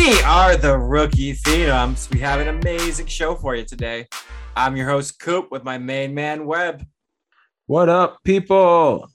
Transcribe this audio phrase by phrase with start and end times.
[0.00, 2.10] We are the Rookie Phenoms.
[2.10, 4.06] We have an amazing show for you today.
[4.56, 6.86] I'm your host, Coop, with my main man, Webb.
[7.66, 9.10] What up, people?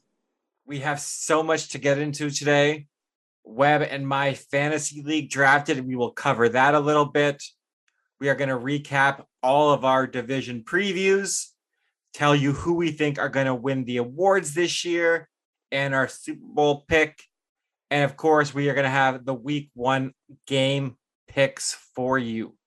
[0.68, 2.86] We have so much to get into today.
[3.44, 5.88] Webb and my fantasy league drafted.
[5.88, 7.42] We will cover that a little bit.
[8.20, 11.48] We are going to recap all of our division previews,
[12.14, 15.30] tell you who we think are going to win the awards this year,
[15.72, 17.24] and our Super Bowl pick.
[17.96, 20.12] And of course, we are going to have the week one
[20.48, 20.98] game
[21.30, 22.58] picks for you.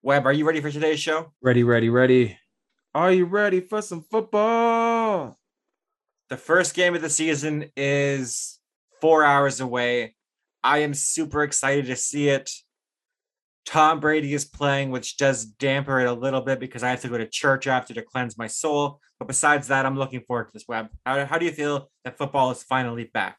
[0.00, 1.34] Webb, are you ready for today's show?
[1.42, 2.38] Ready, ready, ready.
[2.94, 5.36] Are you ready for some football?
[6.30, 8.60] The first game of the season is
[8.98, 10.14] four hours away.
[10.64, 12.50] I am super excited to see it.
[13.66, 17.08] Tom Brady is playing, which does damper it a little bit because I have to
[17.08, 19.00] go to church after to cleanse my soul.
[19.18, 20.88] But besides that, I'm looking forward to this Webb.
[21.04, 23.36] How, how do you feel that football is finally back?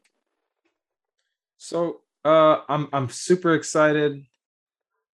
[1.60, 4.24] So uh I'm I'm super excited.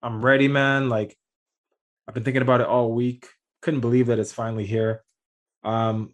[0.02, 0.90] I'm ready, man.
[0.90, 1.18] Like
[2.08, 3.28] I've been thinking about it all week.
[3.64, 5.04] Couldn't believe that it's finally here.
[5.64, 6.14] Um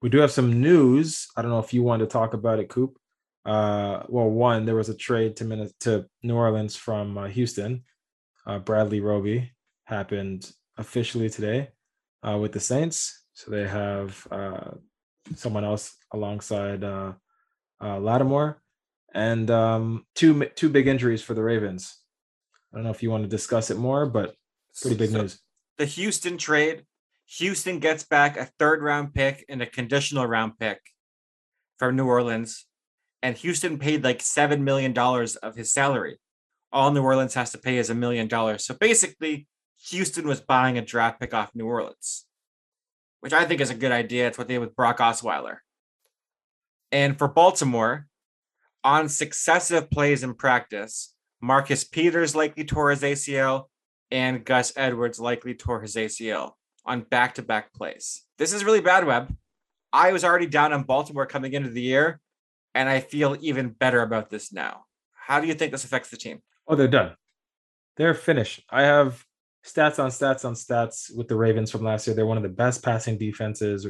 [0.00, 1.28] we do have some news.
[1.36, 2.96] I don't know if you want to talk about it, Coop.
[3.44, 7.84] Uh well, one, there was a trade to to New Orleans from uh, Houston.
[8.46, 9.52] Uh, Bradley Roby
[9.84, 11.68] happened officially today
[12.22, 13.24] uh, with the Saints.
[13.34, 14.70] So they have uh,
[15.34, 16.82] someone else alongside
[17.80, 18.62] Lattimore
[19.14, 21.98] and um, two two big injuries for the Ravens.
[22.72, 24.34] I don't know if you want to discuss it more, but
[24.82, 25.40] pretty big So, news.
[25.78, 26.84] The Houston trade.
[27.38, 30.80] Houston gets back a third round pick and a conditional round pick
[31.78, 32.66] from New Orleans.
[33.22, 36.18] And Houston paid like $7 million of his salary.
[36.70, 38.66] All New Orleans has to pay is a million dollars.
[38.66, 39.46] So basically,
[39.88, 42.26] Houston was buying a draft pick off New Orleans,
[43.20, 44.26] which I think is a good idea.
[44.26, 45.58] It's what they did with Brock Osweiler.
[46.92, 48.06] And for Baltimore,
[48.84, 53.64] on successive plays in practice, Marcus Peters likely tore his ACL
[54.10, 56.52] and Gus Edwards likely tore his ACL
[56.84, 58.22] on back to back plays.
[58.38, 59.34] This is really bad, Webb.
[59.92, 62.20] I was already down on Baltimore coming into the year,
[62.74, 64.84] and I feel even better about this now.
[65.12, 66.42] How do you think this affects the team?
[66.68, 67.14] Oh, they're done.
[67.96, 68.62] They're finished.
[68.70, 69.24] I have
[69.64, 72.14] stats on stats on stats with the Ravens from last year.
[72.14, 73.86] They're one of the best passing defenses,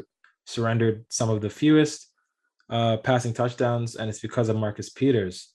[0.47, 2.11] surrendered some of the fewest
[2.71, 5.53] uh, passing touchdowns, and it's because of Marcus Peters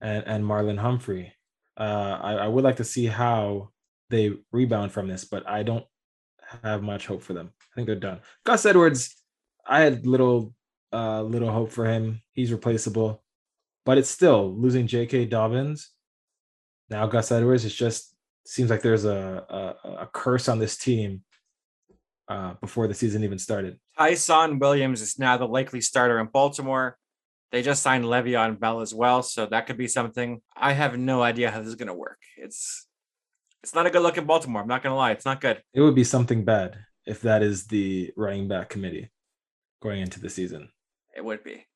[0.00, 1.32] and, and Marlon Humphrey.
[1.78, 3.70] Uh, I, I would like to see how
[4.10, 5.84] they rebound from this, but I don't
[6.62, 7.52] have much hope for them.
[7.60, 8.20] I think they're done.
[8.44, 9.16] Gus Edwards,
[9.66, 10.54] I had little
[10.92, 12.20] uh, little hope for him.
[12.32, 13.22] He's replaceable,
[13.86, 15.26] but it's still losing J.K.
[15.26, 15.90] Dobbins
[16.92, 17.64] now Gus Edwards.
[17.64, 18.14] It just
[18.44, 21.22] seems like there's a a, a curse on this team
[22.28, 23.78] uh, before the season even started.
[23.98, 26.96] Ty'Son Williams is now the likely starter in Baltimore.
[27.50, 30.40] They just signed Le'Veon Bell as well, so that could be something.
[30.56, 32.18] I have no idea how this is going to work.
[32.38, 32.86] It's
[33.62, 34.62] it's not a good look in Baltimore.
[34.62, 35.12] I'm not going to lie.
[35.12, 35.62] It's not good.
[35.72, 39.10] It would be something bad if that is the running back committee
[39.82, 40.70] going into the season.
[41.16, 41.66] It would be.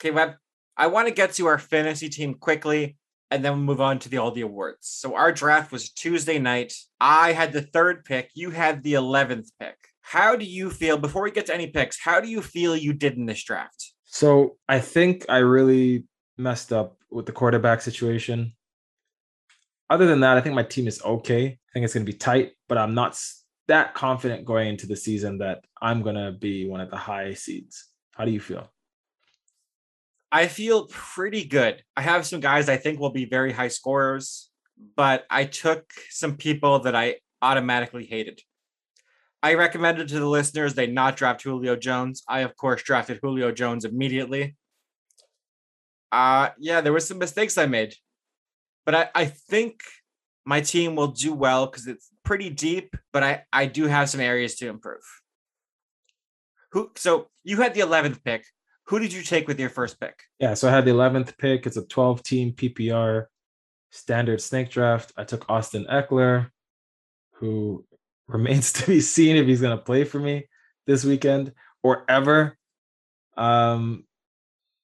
[0.00, 0.36] Okay, Webb.
[0.76, 2.96] I want to get to our fantasy team quickly
[3.34, 4.86] and then we'll move on to the all the awards.
[4.86, 6.72] So our draft was Tuesday night.
[7.00, 8.30] I had the third pick.
[8.34, 9.76] You had the 11th pick.
[10.02, 11.98] How do you feel before we get to any picks?
[12.00, 13.92] How do you feel you did in this draft?
[14.04, 16.04] So I think I really
[16.38, 18.52] messed up with the quarterback situation.
[19.90, 21.46] Other than that, I think my team is okay.
[21.46, 23.20] I think it's going to be tight, but I'm not
[23.66, 27.34] that confident going into the season that I'm going to be one of the high
[27.34, 27.88] seeds.
[28.12, 28.70] How do you feel?
[30.34, 31.80] I feel pretty good.
[31.96, 34.50] I have some guys I think will be very high scorers,
[34.96, 38.40] but I took some people that I automatically hated.
[39.44, 42.24] I recommended to the listeners they not draft Julio Jones.
[42.28, 44.56] I, of course, drafted Julio Jones immediately.
[46.10, 47.94] Uh, yeah, there were some mistakes I made,
[48.84, 49.82] but I, I think
[50.44, 54.20] my team will do well because it's pretty deep, but I, I do have some
[54.20, 55.04] areas to improve.
[56.72, 58.44] Who so you had the 11th pick.
[58.86, 60.14] Who did you take with your first pick?
[60.38, 61.66] Yeah, so I had the 11th pick.
[61.66, 63.26] It's a 12 team PPR
[63.90, 65.12] standard snake draft.
[65.16, 66.50] I took Austin Ekeler,
[67.34, 67.84] who
[68.28, 70.48] remains to be seen if he's going to play for me
[70.86, 71.52] this weekend
[71.82, 72.58] or ever.
[73.36, 74.04] Um,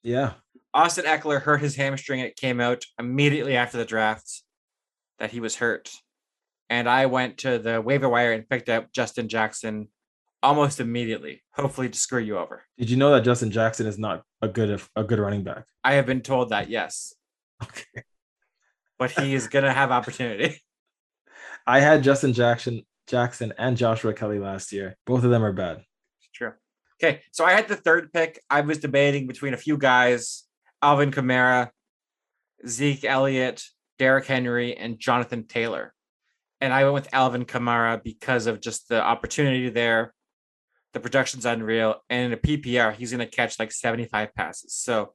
[0.03, 0.33] yeah,
[0.73, 2.21] Austin Ekeler hurt his hamstring.
[2.21, 4.43] It came out immediately after the draft
[5.19, 5.91] that he was hurt.
[6.69, 9.89] And I went to the waiver wire and picked up Justin Jackson
[10.43, 12.63] almost immediately, hopefully to screw you over.
[12.79, 15.65] Did you know that Justin Jackson is not a good a good running back?
[15.85, 17.15] I have been told that, yes,
[17.63, 18.05] Okay.
[18.99, 20.61] but he is going to have opportunity.
[21.67, 24.97] I had Justin Jackson Jackson and Joshua Kelley last year.
[25.07, 25.83] Both of them are bad.
[26.35, 26.53] True.
[27.03, 28.41] Okay, so I had the third pick.
[28.49, 30.45] I was debating between a few guys
[30.83, 31.71] Alvin Kamara,
[32.67, 33.65] Zeke Elliott,
[33.99, 35.93] Derrick Henry, and Jonathan Taylor.
[36.61, 40.13] And I went with Alvin Kamara because of just the opportunity there.
[40.93, 41.97] The production's unreal.
[42.09, 44.75] And in a PPR, he's going to catch like 75 passes.
[44.75, 45.15] So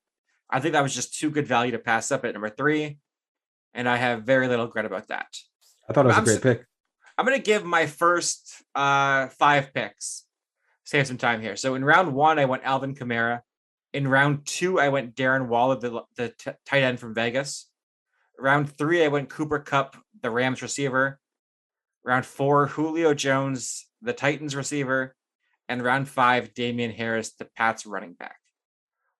[0.50, 2.98] I think that was just too good value to pass up at number three.
[3.74, 5.28] And I have very little regret about that.
[5.90, 6.66] I thought it was I'm a great pick.
[7.18, 10.26] I'm going to give my first uh, five picks.
[10.86, 11.56] Save some time here.
[11.56, 13.42] So in round one, I went Alvin Kamara.
[13.94, 17.70] In round two, I went Darren Waller, the, the t- tight end from Vegas.
[18.38, 21.20] Round three, I went Cooper Kupp, the Rams receiver.
[22.04, 25.16] Round four, Julio Jones, the Titans receiver.
[25.68, 28.38] And round five, Damien Harris, the Pats running back.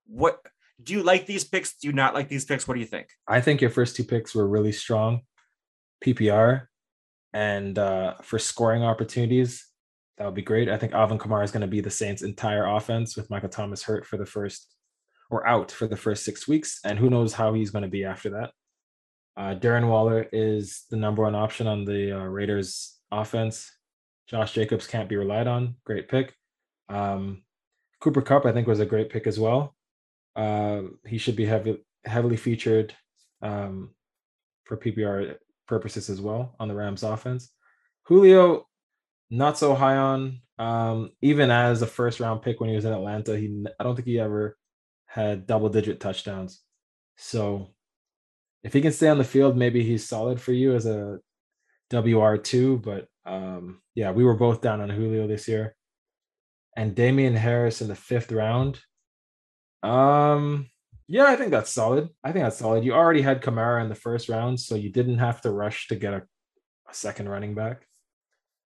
[0.06, 0.40] What
[0.82, 1.76] do you like these picks?
[1.78, 2.68] Do you not like these picks?
[2.68, 3.08] What do you think?
[3.28, 5.22] I think your first two picks were really strong.
[6.04, 6.68] PPR
[7.34, 9.66] and uh, for scoring opportunities,
[10.18, 10.70] that would be great.
[10.70, 13.84] I think Alvin Kamara is going to be the Saints' entire offense with Michael Thomas
[13.84, 14.74] hurt for the first
[15.30, 18.06] or out for the first six weeks, and who knows how he's going to be
[18.06, 18.52] after that.
[19.36, 23.70] Uh, Darren Waller is the number one option on the uh, Raiders offense.
[24.28, 25.76] Josh Jacobs can't be relied on.
[25.86, 26.34] Great pick.
[26.90, 27.44] Um,
[28.00, 29.76] Cooper Kupp, I think, was a great pick as well.
[30.36, 32.94] Uh, he should be heavy, heavily featured
[33.42, 33.92] um,
[34.66, 35.36] for PPR
[35.68, 37.52] purposes as well on the Rams offense.
[38.04, 38.68] Julio,
[39.30, 40.42] not so high on.
[40.58, 43.96] Um, even as a first round pick when he was in Atlanta, he I don't
[43.96, 44.58] think he ever
[45.06, 46.62] had double digit touchdowns.
[47.18, 47.74] So
[48.64, 51.20] if he can stay on the field, maybe he's solid for you as a
[51.92, 52.82] WR2.
[52.82, 55.76] But um, yeah, we were both down on Julio this year.
[56.78, 58.80] And Damien Harris in the fifth round.
[59.82, 60.68] Um,
[61.08, 62.10] yeah, I think that's solid.
[62.24, 62.84] I think that's solid.
[62.84, 65.96] You already had Kamara in the first round, so you didn't have to rush to
[65.96, 66.24] get a,
[66.90, 67.86] a second running back.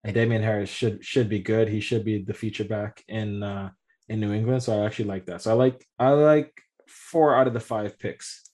[0.05, 1.69] And Damien Harris should should be good.
[1.69, 3.71] He should be the feature back in uh
[4.09, 4.63] in New England.
[4.63, 5.43] So I actually like that.
[5.43, 6.53] So I like I like
[6.87, 8.49] four out of the five picks.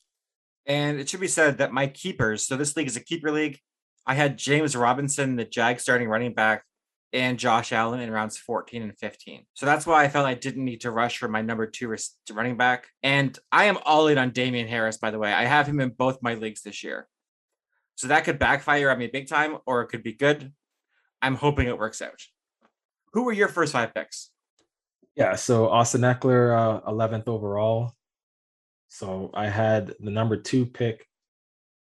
[0.67, 3.59] And it should be said that my keepers, so this league is a keeper league.
[4.07, 6.65] I had James Robinson, the Jag starting running back,
[7.13, 9.47] and Josh Allen in rounds 14 and 15.
[9.55, 11.95] So that's why I felt I didn't need to rush for my number two
[12.33, 12.89] running back.
[13.03, 15.33] And I am all in on Damien Harris, by the way.
[15.33, 17.07] I have him in both my leagues this year.
[17.95, 20.53] So that could backfire on me big time, or it could be good.
[21.23, 22.21] I'm hoping it works out.
[23.13, 24.31] Who were your first five picks?
[25.15, 27.93] Yeah, so Austin Ekeler, uh, 11th overall.
[28.89, 31.07] So I had the number two pick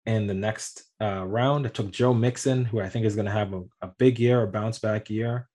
[0.07, 1.67] in the next uh, round.
[1.67, 4.41] I took Joe Mixon, who I think is going to have a, a big year,
[4.41, 5.47] a bounce back year.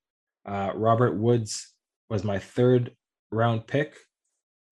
[0.46, 1.72] Uh, Robert Woods
[2.10, 2.94] was my third
[3.30, 3.96] round pick.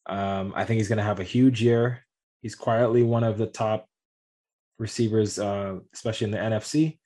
[0.06, 2.05] Um, I think he's going to have a huge year.
[2.43, 3.87] He's quietly one of the top
[4.79, 6.99] receivers, uh, especially in the NFC.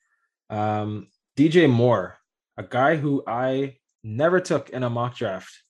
[0.49, 1.07] Um,
[1.37, 2.17] DJ Moore,
[2.57, 5.63] a guy who I never took in a mock draft,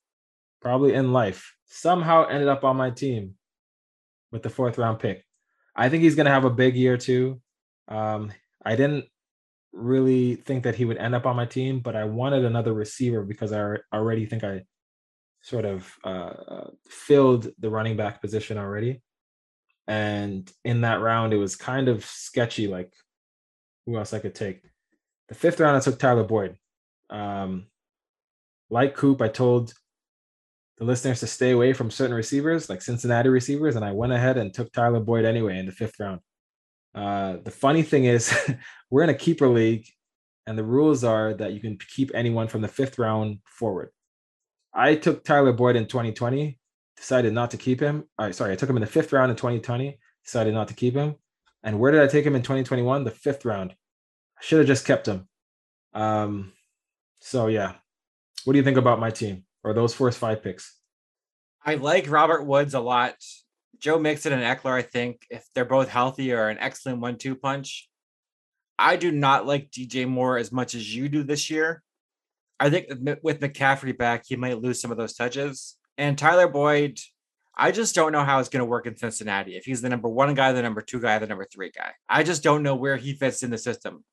[0.62, 3.36] probably in life, somehow ended up on my team
[4.32, 5.25] with the fourth round pick.
[5.76, 7.42] I think he's going to have a big year too.
[7.88, 8.32] Um,
[8.64, 9.06] I didn't
[9.74, 13.24] really think that he would end up on my team, but I wanted another receiver
[13.24, 14.64] because I already think I
[15.42, 19.02] sort of uh, uh, filled the running back position already.
[19.88, 22.92] And in that round, it was kind of sketchy, like
[23.86, 24.62] who else I could take.
[25.28, 26.58] The fifth round, I took Tyler Boyd.
[27.10, 27.68] Um,
[28.70, 29.74] like Coop, I told
[30.78, 34.38] the listeners to stay away from certain receivers, like Cincinnati receivers, and I went ahead
[34.38, 36.20] and took Tyler Boyd anyway in the fifth round.
[36.94, 38.34] Uh, the funny thing is,
[38.90, 39.86] we're in a keeper league,
[40.48, 43.90] and the rules are that you can keep anyone from the fifth round forward.
[44.74, 46.60] I took Tyler Boyd in 2020,
[46.98, 48.04] decided not to keep him.
[48.20, 50.74] All right, sorry, I took him in the fifth round in 2020, decided not to
[50.74, 51.16] keep him.
[51.64, 53.06] And where did I take him in 2021?
[53.06, 53.72] The fifth round.
[53.72, 55.28] I should have just kept him.
[55.94, 56.52] Um,
[57.22, 57.74] so yeah.
[58.44, 60.80] What do you think about my team or those first five picks?
[61.66, 63.16] I like Robert Woods a lot.
[63.80, 67.36] Joe Mixon and Ekeler, I think, if they're both healthy, are an excellent one two
[67.36, 67.90] punch.
[68.78, 71.82] I do not like DJ Moore as much as you do this year.
[72.60, 72.88] I think
[73.22, 75.78] with McCaffrey back, he might lose some of those touches.
[75.98, 77.00] And Tyler Boyd,
[77.58, 79.56] I just don't know how it's going to work in Cincinnati.
[79.56, 82.24] If he's the number one guy, the number two guy, the number three guy, I
[82.24, 84.04] just don't know where he fits in the system.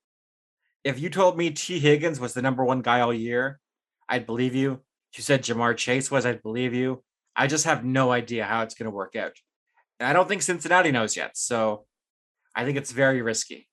[0.85, 3.61] If you told me Tee Higgins was the number one guy all year,
[4.09, 4.81] I'd believe you.
[5.17, 7.03] You said Ja'Marr Chase was, I'd believe you.
[7.37, 9.33] I just have no idea how it's going to work out.
[10.01, 11.37] And I don't think Cincinnati knows yet.
[11.37, 11.87] So
[12.55, 13.69] I think it's very risky.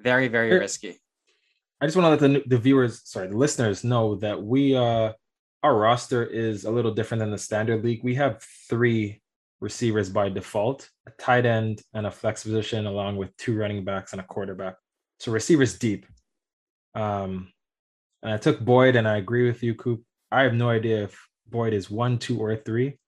[0.00, 0.60] Very, very Sure.
[0.60, 0.98] risky.
[1.80, 5.12] I just want to let the the viewers, sorry, the listeners know that we uh
[5.62, 8.02] our roster is a little different than the standard league.
[8.02, 9.20] We have three
[9.60, 14.12] receivers by default, a tight end and a flex position, along with two running backs
[14.12, 14.74] and a quarterback.
[15.20, 16.06] So receivers deep.
[16.94, 17.52] Um,
[18.22, 20.02] and I took Boyd, and I agree with you, Coop.
[20.30, 22.98] I have no idea if Boyd is one, two, or three.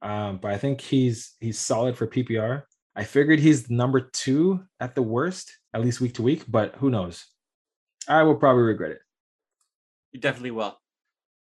[0.00, 2.62] Um, but I think he's he's solid for PPR.
[2.94, 6.90] I figured he's number two at the worst, at least week to week, but who
[6.90, 7.26] knows?
[8.08, 8.98] I will probably regret it.
[10.12, 10.78] You definitely will.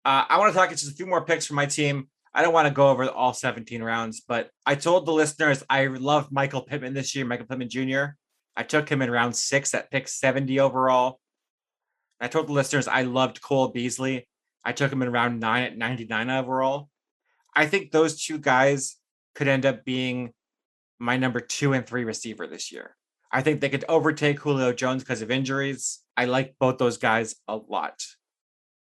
[0.04, 2.08] Uh, I want to talk just a few more picks for my team.
[2.32, 5.86] I don't want to go over all 17 rounds, but I told the listeners I
[5.86, 8.14] love Michael Pittman this year, Michael Pittman Jr.
[8.56, 11.20] I took him in round six at pick 70 overall.
[12.20, 14.28] I told the listeners I loved Cole Beasley.
[14.66, 16.90] I took him in round nine at 99 overall.
[17.54, 18.96] I think those two guys
[19.36, 20.32] could end up being
[20.98, 22.96] my number two and three receiver this year.
[23.30, 26.00] I think they could overtake Julio Jones because of injuries.
[26.16, 28.02] I like both those guys a lot.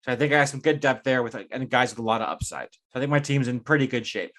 [0.05, 2.23] So I think I have some good depth there with and guys with a lot
[2.23, 2.69] of upside.
[2.73, 4.35] So I think my team's in pretty good shape.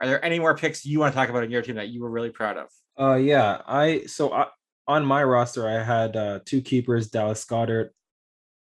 [0.00, 2.02] Are there any more picks you want to talk about in your team that you
[2.02, 2.68] were really proud of?
[2.98, 4.46] Uh, yeah, I so I,
[4.88, 7.90] on my roster I had uh, two keepers, Dallas Goedert,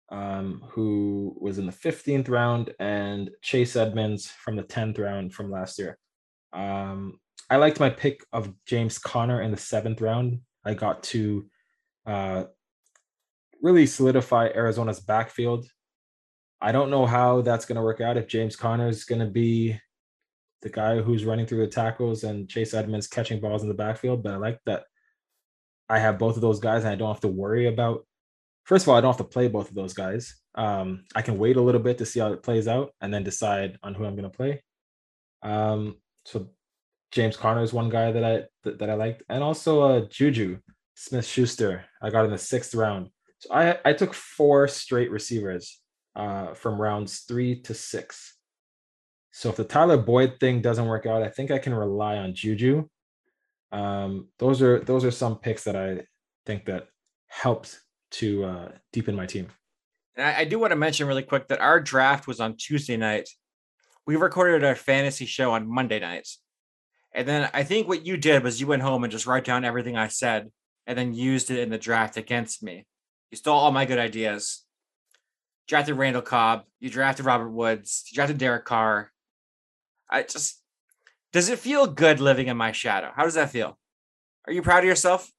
[0.10, 5.52] um, who was in the 15th round, and Chase Edmonds from the 10th round from
[5.52, 5.98] last year.
[6.54, 7.20] Um,
[7.50, 10.40] I liked my pick of James Conner in the seventh round.
[10.64, 11.46] I got to
[12.06, 12.46] uh,
[13.62, 15.66] really solidify Arizona's backfield.
[16.62, 19.28] I don't know how that's going to work out if James Conner is going to
[19.28, 19.80] be
[20.62, 24.24] the guy who's running through the tackles and Chase Edmonds catching balls in the backfield,
[24.24, 24.86] but I like that
[25.88, 28.06] I have both of those guys and I don't have to worry about.
[28.66, 30.36] First of all, I don't have to play both of those guys.
[30.56, 33.24] Um, I can wait a little bit to see how it plays out and then
[33.24, 34.64] decide on who I'm going to play.
[35.44, 36.50] Um, so
[37.12, 40.58] James Conner is one guy that I that, that I liked, and also uh, Juju
[40.96, 41.86] Smith Schuster.
[42.02, 43.10] I got in the sixth round.
[43.40, 45.80] So I I took four straight receivers
[46.16, 48.36] uh, from rounds three to six.
[49.32, 52.34] So if the Tyler Boyd thing doesn't work out, I think I can rely on
[52.34, 52.88] Juju.
[53.72, 56.06] Um, those are those are some picks that I
[56.46, 56.88] think that
[57.28, 57.80] helped
[58.20, 59.48] to uh, deepen my team.
[60.16, 62.98] And I, I do want to mention really quick that our draft was on Tuesday
[62.98, 63.30] night.
[64.08, 66.28] We recorded our fantasy show on Monday night.
[67.14, 69.66] And then I think what you did was you went home and just wrote down
[69.66, 70.52] everything I said
[70.86, 72.86] and then used it in the draft against me.
[73.32, 74.64] You stole all my good ideas.
[75.68, 76.64] Drafted Randall Cobb.
[76.80, 78.04] You drafted Robert Woods.
[78.10, 79.12] You drafted Derek Carr.
[80.10, 80.62] I just
[81.34, 83.12] does it feel good living in my shadow?
[83.14, 83.78] How does that feel?
[84.48, 85.30] Are you proud of yourself?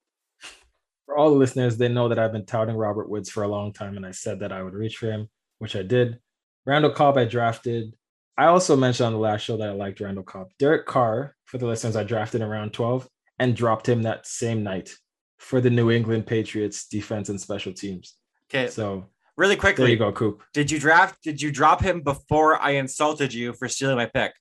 [1.07, 3.73] For all the listeners, they know that I've been touting Robert Woods for a long
[3.73, 6.19] time, and I said that I would reach for him, which I did.
[6.67, 7.95] Randall Cobb, I drafted.
[8.37, 10.49] I also mentioned on the last show that I liked Randall Cobb.
[10.59, 13.09] Derek Carr, for the listeners, I drafted in round 12
[13.39, 14.91] and dropped him that same night
[15.39, 18.17] for the New England Patriots defense and special teams.
[18.51, 18.69] Okay.
[18.69, 20.43] So really quickly, there you go, Coop.
[20.53, 21.23] Did you draft?
[21.23, 24.33] Did you drop him before I insulted you for stealing my pick?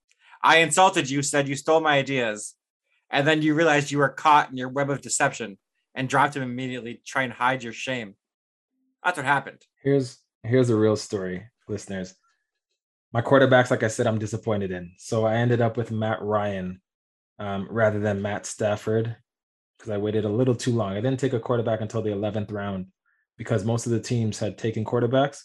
[0.41, 2.55] I insulted you, said you stole my ideas,
[3.09, 5.57] and then you realized you were caught in your web of deception
[5.95, 8.15] and dropped him immediately, try and hide your shame.
[9.03, 9.61] That's what happened.
[9.83, 12.13] Here's here's a real story, listeners.
[13.13, 14.91] My quarterbacks, like I said, I'm disappointed in.
[14.97, 16.81] So I ended up with Matt Ryan
[17.39, 19.15] um, rather than Matt Stafford
[19.77, 20.91] because I waited a little too long.
[20.91, 22.87] I didn't take a quarterback until the 11th round
[23.37, 25.43] because most of the teams had taken quarterbacks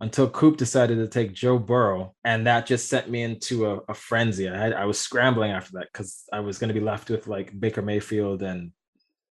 [0.00, 2.14] until Coop decided to take Joe Burrow.
[2.24, 4.48] And that just sent me into a, a frenzy.
[4.48, 7.26] I, had, I was scrambling after that because I was going to be left with
[7.26, 8.72] like Baker Mayfield and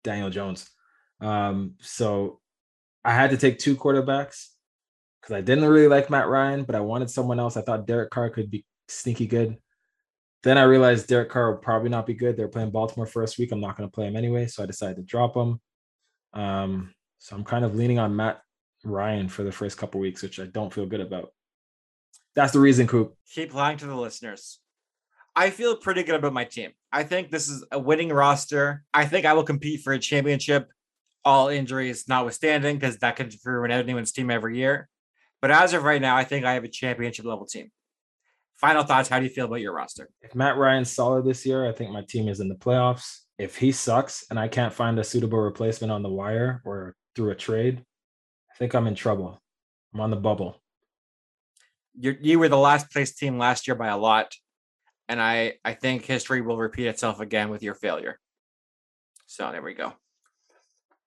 [0.06, 0.70] Daniel Jones.
[1.20, 2.40] Um, so
[3.04, 4.48] I had to take two quarterbacks
[5.22, 7.58] because I didn't really like Matt Ryan, but I wanted someone else.
[7.58, 9.58] I thought Derek Carr could be sneaky good.
[10.44, 12.38] Then I realized Derek Carr would probably not be good.
[12.38, 13.52] They're playing Baltimore first week.
[13.52, 15.60] I'm not going to play him anyway, so I decided to drop him.
[16.34, 18.42] Um, so I'm kind of leaning on Matt
[18.84, 21.32] Ryan for the first couple weeks, which I don't feel good about.
[22.36, 23.16] That's the reason, Coop.
[23.34, 24.60] Keep lying to the listeners.
[25.36, 26.72] I feel pretty good about my team.
[26.92, 28.84] I think this is a winning roster.
[28.94, 30.70] I think I will compete for a championship,
[31.26, 34.88] all injuries notwithstanding, because that could ruin anyone's team every year.
[35.42, 37.72] But as of right now, I think I have a championship level team.
[38.58, 39.10] Final thoughts.
[39.10, 40.10] How do you feel about your roster?
[40.22, 43.20] If Matt Ryan's solid this year, I think my team is in the playoffs.
[43.38, 47.32] If he sucks and I can't find a suitable replacement on the wire or through
[47.32, 47.84] a trade,
[48.50, 49.42] I think I'm in trouble.
[49.94, 50.62] I'm on the bubble.
[51.94, 54.34] you you were the last place team last year by a lot.
[55.08, 58.20] And I, I think history will repeat itself again with your failure.
[59.28, 59.94] So there we go.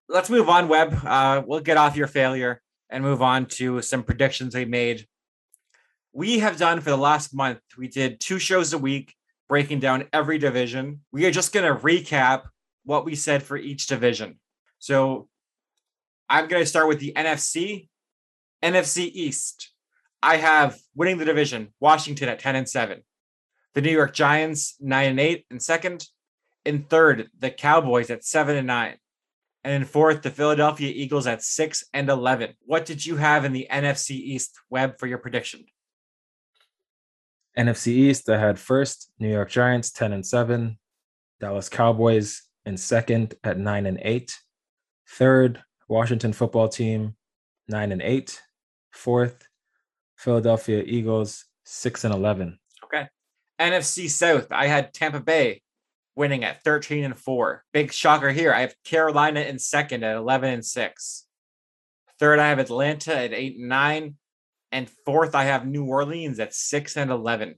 [0.08, 0.98] Let's move on, Webb.
[1.04, 5.06] Uh, we'll get off your failure and move on to some predictions we made.
[6.12, 9.14] We have done for the last month, we did two shows a week
[9.48, 11.00] breaking down every division.
[11.12, 12.44] We are just going to recap
[12.84, 14.38] what we said for each division.
[14.78, 15.28] So
[16.28, 17.88] I'm going to start with the NFC.
[18.62, 19.72] NFC East.
[20.22, 23.02] I have winning the division, Washington at 10 and 7.
[23.78, 26.08] The New York Giants, 9 and 8 in second.
[26.64, 28.96] In third, the Cowboys at 7 and 9.
[29.62, 32.54] And in fourth, the Philadelphia Eagles at 6 and 11.
[32.66, 35.64] What did you have in the NFC East Webb for your prediction?
[37.56, 40.76] NFC East, I had first New York Giants 10 and 7.
[41.38, 44.36] Dallas Cowboys in second at nine and eight.
[45.08, 47.14] Third, Washington football team,
[47.68, 48.42] nine and eight.
[48.90, 49.46] Fourth,
[50.16, 52.58] Philadelphia Eagles, six and 11.
[53.60, 55.62] NFC South, I had Tampa Bay
[56.14, 57.64] winning at 13 and 4.
[57.72, 58.52] Big shocker here.
[58.52, 61.26] I have Carolina in second at 11 and 6.
[62.18, 64.14] Third, I have Atlanta at 8 and 9.
[64.72, 67.54] And fourth, I have New Orleans at 6 and 11.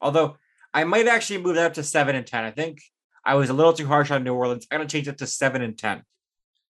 [0.00, 0.36] Although
[0.74, 2.44] I might actually move that up to 7 and 10.
[2.44, 2.80] I think
[3.24, 4.66] I was a little too harsh on New Orleans.
[4.70, 6.02] I'm going to change it to 7 and 10.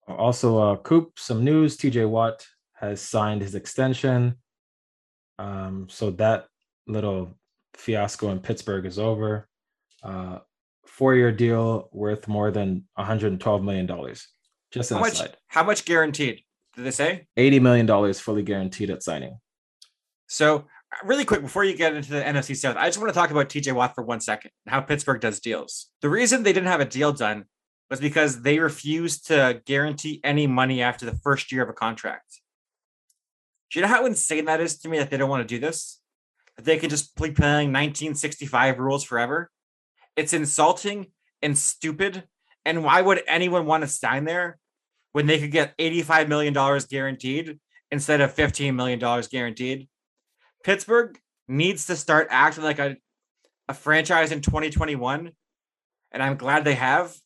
[0.09, 1.76] Also, uh, Coop, some news.
[1.76, 4.37] TJ Watt has signed his extension.
[5.38, 6.49] Um, so that
[6.87, 7.38] little
[7.75, 9.49] fiasco in Pittsburgh is over.
[10.02, 10.38] Uh,
[10.87, 14.29] four year deal worth more than 112 million dollars.
[14.71, 15.21] Just how much?
[15.49, 16.43] How much guaranteed?
[16.75, 17.26] Did they say?
[17.37, 19.38] 80 million dollars fully guaranteed at signing.
[20.26, 20.67] So
[21.05, 23.49] really quick before you get into the NFC South, I just want to talk about
[23.49, 24.50] TJ Watt for one second.
[24.67, 25.91] How Pittsburgh does deals.
[26.00, 27.45] The reason they didn't have a deal done
[27.91, 32.41] was because they refused to guarantee any money after the first year of a contract.
[33.71, 35.61] Do you know how insane that is to me that they don't want to do
[35.61, 36.00] this?
[36.61, 39.51] They can just play playing 1965 rules forever?
[40.17, 41.07] It's insulting
[41.43, 42.25] and stupid.
[42.65, 44.59] And why would anyone want to sign there
[45.13, 47.59] when they could get $85 million guaranteed
[47.91, 48.99] instead of $15 million
[49.31, 49.89] guaranteed?
[50.63, 51.19] Pittsburgh
[51.49, 52.97] needs to start acting like a,
[53.69, 55.33] a franchise in 2021.
[56.13, 57.17] And I'm glad they have.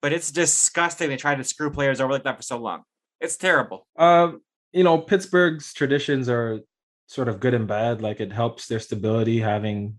[0.00, 2.82] But it's disgusting they tried to screw players over like that for so long.
[3.20, 3.86] It's terrible.
[3.96, 4.42] Um,
[4.72, 6.60] you know, Pittsburgh's traditions are
[7.06, 8.02] sort of good and bad.
[8.02, 9.98] Like it helps their stability having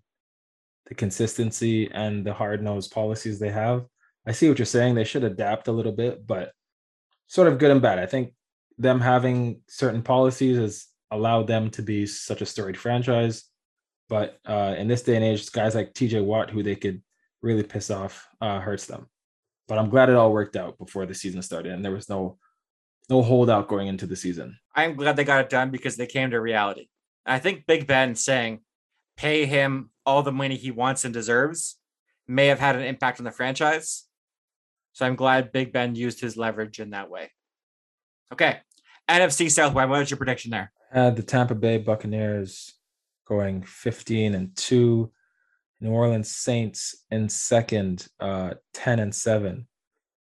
[0.87, 3.85] the consistency and the hard nosed policies they have.
[4.27, 4.95] I see what you're saying.
[4.95, 6.51] They should adapt a little bit, but
[7.27, 7.99] sort of good and bad.
[7.99, 8.33] I think
[8.77, 13.43] them having certain policies has allowed them to be such a storied franchise.
[14.09, 17.01] But uh, in this day and age, guys like TJ Watt, who they could
[17.41, 19.07] really piss off, uh, hurts them.
[19.67, 22.37] But I'm glad it all worked out before the season started, and there was no
[23.09, 24.57] no holdout going into the season.
[24.75, 26.87] I'm glad they got it done because they came to reality.
[27.25, 28.61] I think Big Ben saying,
[29.17, 31.77] "Pay him all the money he wants and deserves
[32.27, 34.05] may have had an impact on the franchise.
[34.93, 37.31] So I'm glad Big Ben used his leverage in that way.
[38.31, 38.59] Okay.
[39.09, 40.71] NFC South, what was your prediction there?
[40.93, 42.73] Uh, the Tampa Bay Buccaneers
[43.27, 45.11] going 15 and 2.
[45.81, 49.67] New Orleans Saints in second, uh, 10 and 7.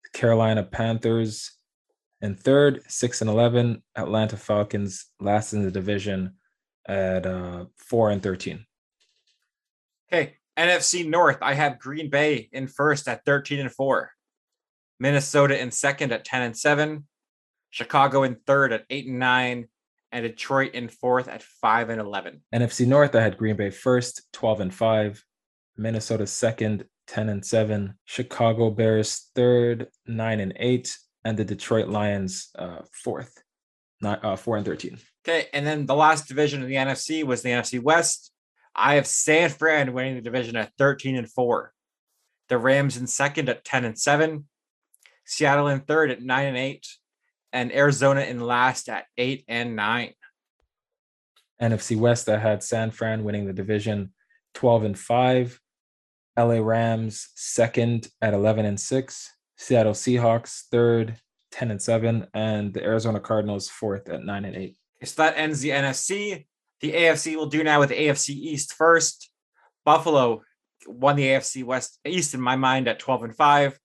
[0.05, 1.53] The Carolina Panthers
[2.20, 3.83] in third, 6 and 11.
[3.96, 6.35] Atlanta Falcons last in the division
[6.86, 8.64] at uh, 4 and 13.
[10.12, 14.10] Okay, NFC North, I have Green Bay in first at 13 and 4.
[14.98, 17.06] Minnesota in second at 10 and 7.
[17.70, 19.68] Chicago in third at 8 and 9.
[20.12, 22.42] And Detroit in fourth at 5 and 11.
[22.52, 25.24] NFC North, I had Green Bay first, 12 and 5.
[25.76, 27.94] Minnesota second, 10 and 7.
[28.04, 30.96] Chicago Bears third, 9 and 8.
[31.24, 33.42] And the Detroit Lions uh, fourth,
[34.00, 34.98] not, uh, 4 and 13.
[35.22, 38.33] Okay, and then the last division of the NFC was the NFC West.
[38.74, 41.72] I have San Fran winning the division at 13 and 4.
[42.48, 44.46] The Rams in second at 10 and 7.
[45.24, 46.87] Seattle in third at 9 and 8.
[47.52, 50.14] And Arizona in last at 8 and 9.
[51.61, 54.12] NFC West, I had San Fran winning the division
[54.54, 55.61] 12 and 5.
[56.38, 59.30] LA Rams second at 11 and 6.
[59.56, 61.16] Seattle Seahawks third,
[61.50, 62.26] 10 and 7.
[62.33, 64.76] And the Arizona Cardinals fourth at 9 and 8.
[65.04, 66.46] So that ends the NFC.
[66.80, 69.30] The AFC will do now with AFC East first.
[69.84, 70.42] Buffalo
[70.86, 73.78] won the AFC West East in my mind at 12 and 5.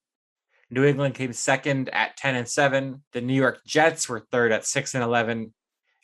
[0.69, 3.03] New England came second at 10 and 7.
[3.13, 5.53] The New York Jets were third at 6 and 11.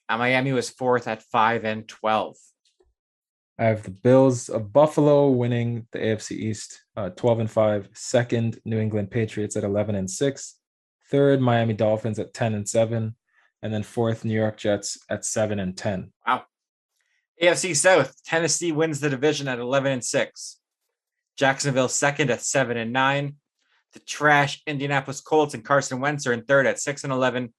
[0.10, 2.38] And Miami was fourth at 5 and 12.
[3.58, 7.90] I have the Bills of Buffalo winning the AFC East uh, 12 and 5.
[7.94, 10.56] Second, New England Patriots at 11 and 6.
[11.10, 13.16] Third, Miami Dolphins at 10 and 7.
[13.62, 16.12] And then fourth, New York Jets at 7 and 10.
[16.26, 16.44] Wow.
[17.42, 20.60] AFC South, Tennessee wins the division at 11 and 6.
[21.38, 23.36] Jacksonville second at 7 and 9.
[23.94, 27.54] The trash Indianapolis Colts and Carson Wentz are in third at 6 and 11.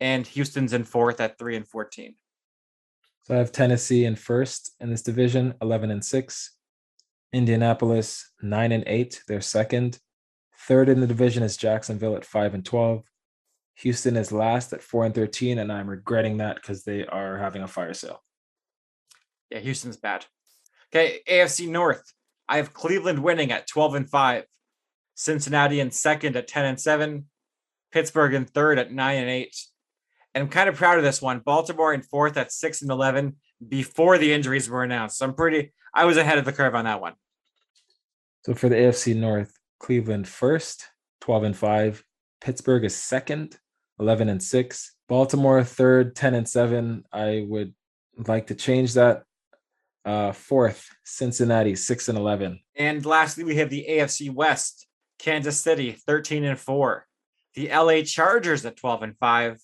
[0.00, 2.14] And Houston's in fourth at 3 and 14.
[3.22, 6.56] So I have Tennessee in first in this division, 11 and 6.
[7.32, 9.98] Indianapolis 9 and 8, they're second.
[10.66, 13.09] Third in the division is Jacksonville at 5 and 12.
[13.80, 17.62] Houston is last at 4 and 13 and I'm regretting that because they are having
[17.62, 18.22] a fire sale.
[19.50, 20.26] Yeah, Houston's bad.
[20.92, 22.02] Okay, AFC North.
[22.48, 24.44] I have Cleveland winning at 12 and 5.
[25.14, 27.26] Cincinnati in second at 10 and 7.
[27.92, 29.56] Pittsburgh in third at 9 and 8.
[30.34, 31.40] And I'm kind of proud of this one.
[31.40, 35.18] Baltimore in fourth at 6 and 11 before the injuries were announced.
[35.18, 37.14] So I'm pretty, I was ahead of the curve on that one.
[38.44, 40.86] So for the AFC North, Cleveland first,
[41.22, 42.04] 12 and 5.
[42.40, 43.58] Pittsburgh is second,
[44.00, 44.94] 11 and 6.
[45.08, 47.04] Baltimore third, 10 and 7.
[47.12, 47.74] I would
[48.26, 49.24] like to change that.
[50.04, 52.58] Uh, fourth, Cincinnati, 6 and 11.
[52.74, 54.86] And lastly, we have the AFC West,
[55.18, 57.06] Kansas City, 13 and 4.
[57.54, 59.60] The LA Chargers at 12 and 5.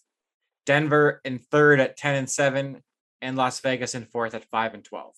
[0.67, 2.83] Denver in third at 10 and 7.
[3.23, 5.15] And Las Vegas in fourth at 5 and 12.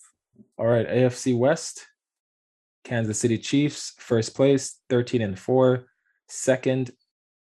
[0.57, 1.87] All right, AFC West,
[2.85, 5.85] Kansas City Chiefs, first place, 13 and 4.
[6.29, 6.93] Second,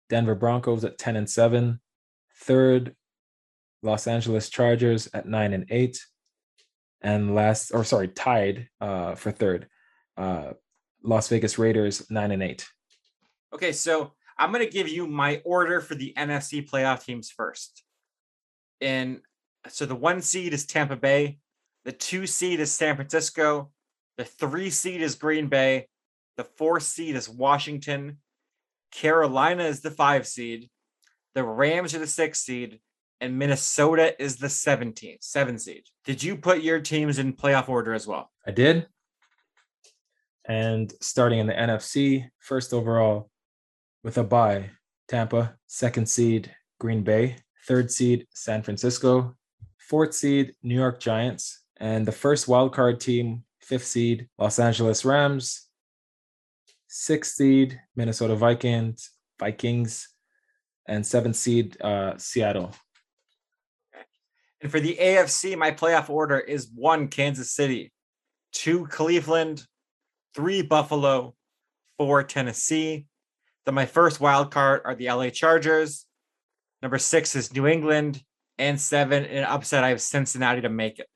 [0.08, 1.80] Denver Broncos at 10 and 7.
[2.40, 2.94] Third,
[3.82, 5.98] Los Angeles Chargers at 9 and 8.
[7.00, 9.68] And last, or sorry, tied uh, for third,
[10.16, 10.52] uh,
[11.02, 12.66] Las Vegas Raiders 9 and 8.
[13.54, 17.84] Okay, so I'm going to give you my order for the NFC playoff teams first.
[18.80, 19.20] And
[19.68, 21.38] so the one seed is Tampa Bay,
[21.84, 23.70] the two seed is San Francisco,
[24.18, 25.86] the three seed is Green Bay.
[26.36, 28.18] The four seed is Washington.
[28.90, 30.68] Carolina is the five seed.
[31.34, 32.80] The Rams are the six seed.
[33.20, 35.82] And Minnesota is the 17th, seven seed.
[36.04, 38.30] Did you put your teams in playoff order as well?
[38.46, 38.86] I did.
[40.44, 43.30] And starting in the NFC, first overall
[44.04, 44.70] with a bye,
[45.08, 49.36] Tampa, second seed, Green Bay, third seed, San Francisco,
[49.78, 55.67] fourth seed, New York Giants, and the first wildcard team fifth seed Los Angeles Rams,
[56.88, 60.08] sixth seed Minnesota Vikings, Vikings,
[60.86, 62.74] and seventh seed uh, Seattle.
[64.60, 67.92] And for the AFC, my playoff order is one Kansas City,
[68.52, 69.64] two Cleveland,
[70.34, 71.34] three Buffalo,
[71.96, 73.06] four Tennessee.
[73.64, 76.06] Then my first wild card are the LA Chargers.
[76.82, 78.22] Number six is New England,
[78.58, 79.84] and seven in an upset.
[79.84, 81.08] I have Cincinnati to make it.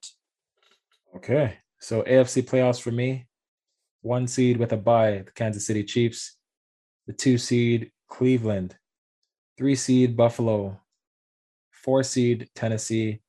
[1.17, 1.59] Okay.
[1.81, 3.27] So AFC playoffs for me,
[4.03, 6.37] one seed with a bye, the Kansas City Chiefs,
[7.07, 8.77] the two seed Cleveland,
[9.57, 10.81] three seed Buffalo,
[11.71, 13.21] four seed Tennessee,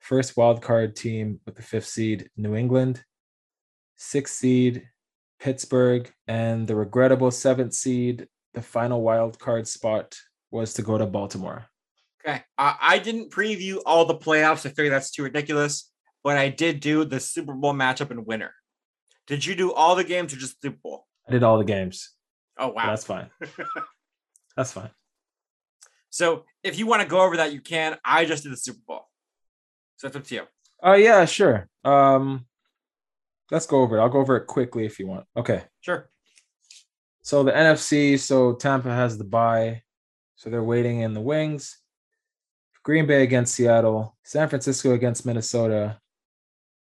[0.00, 3.04] first wild card team with the fifth seed New England,
[3.96, 4.88] sixth seed
[5.38, 10.16] Pittsburgh, and the regrettable seventh seed, the final wild card spot
[10.50, 11.66] was to go to Baltimore.
[12.26, 12.42] Okay.
[12.56, 14.66] Uh, I didn't preview all the playoffs.
[14.66, 15.90] I figured that's too ridiculous
[16.26, 18.52] but I did do the Super Bowl matchup and winner.
[19.26, 21.06] Did you do all the games or just the Super Bowl?
[21.28, 22.10] I did all the games.
[22.58, 23.30] Oh wow, that's fine.
[24.56, 24.90] that's fine.
[26.10, 27.96] So if you want to go over that, you can.
[28.04, 29.08] I just did the Super Bowl,
[29.96, 30.42] so it's up to you.
[30.82, 31.68] Oh uh, yeah, sure.
[31.84, 32.46] Um,
[33.50, 34.00] let's go over it.
[34.00, 35.26] I'll go over it quickly if you want.
[35.36, 35.62] Okay.
[35.80, 36.08] Sure.
[37.22, 39.82] So the NFC, so Tampa has the bye,
[40.36, 41.78] so they're waiting in the wings.
[42.84, 45.98] Green Bay against Seattle, San Francisco against Minnesota,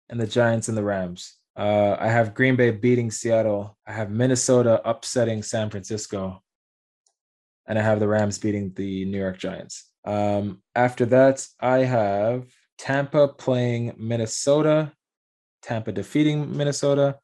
[0.10, 1.38] and the Giants and the Rams.
[1.56, 3.78] Uh, I have Green Bay beating Seattle.
[3.86, 6.42] I have Minnesota upsetting San Francisco.
[7.68, 9.90] And I have the Rams beating the New York Giants.
[10.04, 12.46] Um, after that, I have
[12.78, 14.92] Tampa playing Minnesota,
[15.62, 17.20] Tampa defeating Minnesota.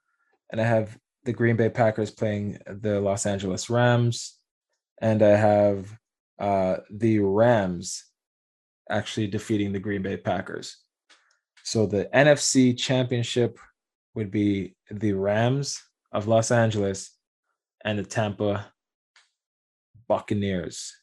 [0.52, 4.38] And I have the Green Bay Packers playing the Los Angeles Rams.
[5.02, 5.98] And I have
[6.38, 8.06] uh, the Rams
[8.90, 10.78] actually defeating the Green Bay Packers.
[11.64, 13.60] So the NFC championship
[14.20, 17.18] would be the Rams of Los Angeles
[17.86, 18.70] and the Tampa
[20.10, 20.94] Buccaneers.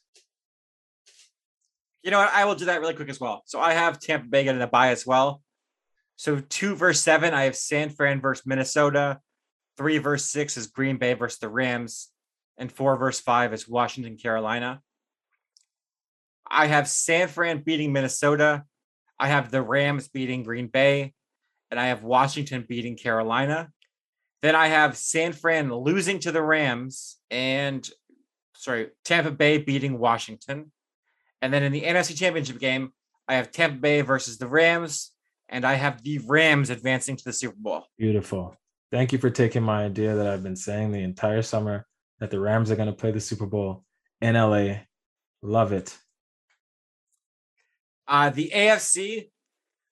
[2.03, 2.31] You know what?
[2.31, 3.41] I will do that really quick as well.
[3.47, 5.41] So I have Tampa Bay getting a bye as well.
[6.15, 9.19] So two versus seven, I have San Fran versus Minnesota.
[9.77, 12.09] Three versus six is Green Bay versus the Rams.
[12.59, 14.81] And four versus five is Washington, Carolina.
[16.47, 18.63] I have San Fran beating Minnesota.
[19.19, 21.15] I have the Rams beating Green Bay,
[21.71, 23.69] and I have Washington beating Carolina.
[24.41, 27.87] Then I have San Fran losing to the Rams and
[28.57, 30.71] sorry, Tampa Bay beating Washington.
[31.41, 32.91] And then in the NFC Championship game,
[33.27, 35.11] I have Tampa Bay versus the Rams,
[35.49, 37.85] and I have the Rams advancing to the Super Bowl.
[37.97, 38.55] Beautiful.
[38.91, 41.85] Thank you for taking my idea that I've been saying the entire summer
[42.19, 43.83] that the Rams are going to play the Super Bowl
[44.21, 44.75] in LA.
[45.41, 45.95] Love it.
[48.07, 49.29] Uh, the AFC,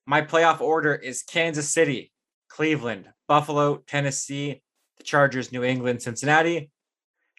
[0.06, 2.12] my playoff order is Kansas City,
[2.50, 4.62] Cleveland, Buffalo, Tennessee,
[4.98, 6.70] the Chargers, New England, Cincinnati.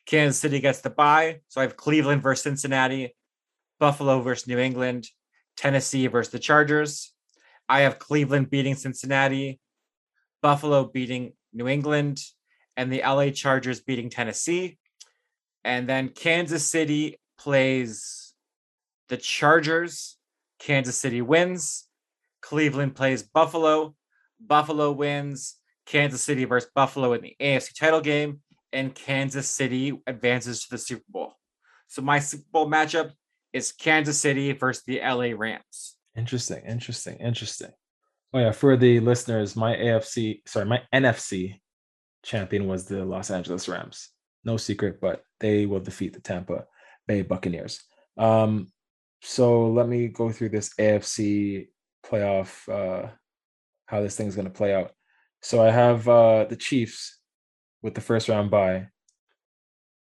[0.04, 1.40] Kansas City gets the bye.
[1.48, 3.14] So I have Cleveland versus Cincinnati,
[3.80, 5.08] Buffalo versus New England,
[5.56, 7.12] Tennessee versus the Chargers.
[7.68, 9.60] I have Cleveland beating Cincinnati,
[10.42, 12.20] Buffalo beating New England,
[12.76, 14.78] and the LA Chargers beating Tennessee.
[15.64, 18.34] And then Kansas City plays
[19.08, 20.16] the Chargers
[20.58, 21.85] Kansas City wins.
[22.46, 23.96] Cleveland plays Buffalo.
[24.38, 25.56] Buffalo wins.
[25.84, 28.40] Kansas City versus Buffalo in the AFC title game.
[28.72, 31.32] and Kansas City advances to the Super Bowl.
[31.88, 33.12] So my Super Bowl matchup
[33.52, 35.96] is Kansas City versus the LA Rams.
[36.16, 37.72] Interesting, interesting, interesting.
[38.32, 41.58] Oh yeah, for the listeners, my AFC, sorry, my NFC
[42.24, 44.10] champion was the Los Angeles Rams.
[44.44, 46.66] No secret, but they will defeat the Tampa
[47.08, 47.82] Bay Buccaneers.
[48.16, 48.68] Um,
[49.22, 51.68] so let me go through this AFC
[52.08, 53.08] playoff, uh,
[53.86, 54.92] how this thing's going to play out.
[55.42, 57.18] So I have uh, the Chiefs
[57.82, 58.88] with the first round bye.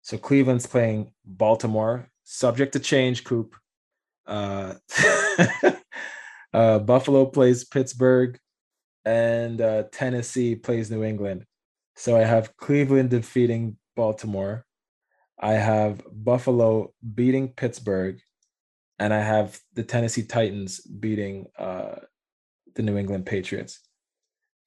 [0.03, 3.55] So Cleveland's playing Baltimore, subject to change, Coop.
[4.27, 4.75] Uh,
[6.53, 8.39] uh, Buffalo plays Pittsburgh,
[9.05, 11.45] and uh, Tennessee plays New England.
[11.97, 14.65] So I have Cleveland defeating Baltimore.
[15.39, 18.21] I have Buffalo beating Pittsburgh,
[18.99, 21.97] and I have the Tennessee Titans beating uh,
[22.75, 23.81] the New England Patriots.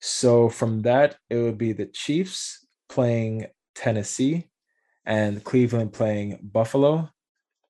[0.00, 4.46] So from that, it would be the Chiefs playing Tennessee
[5.04, 7.10] and Cleveland playing Buffalo.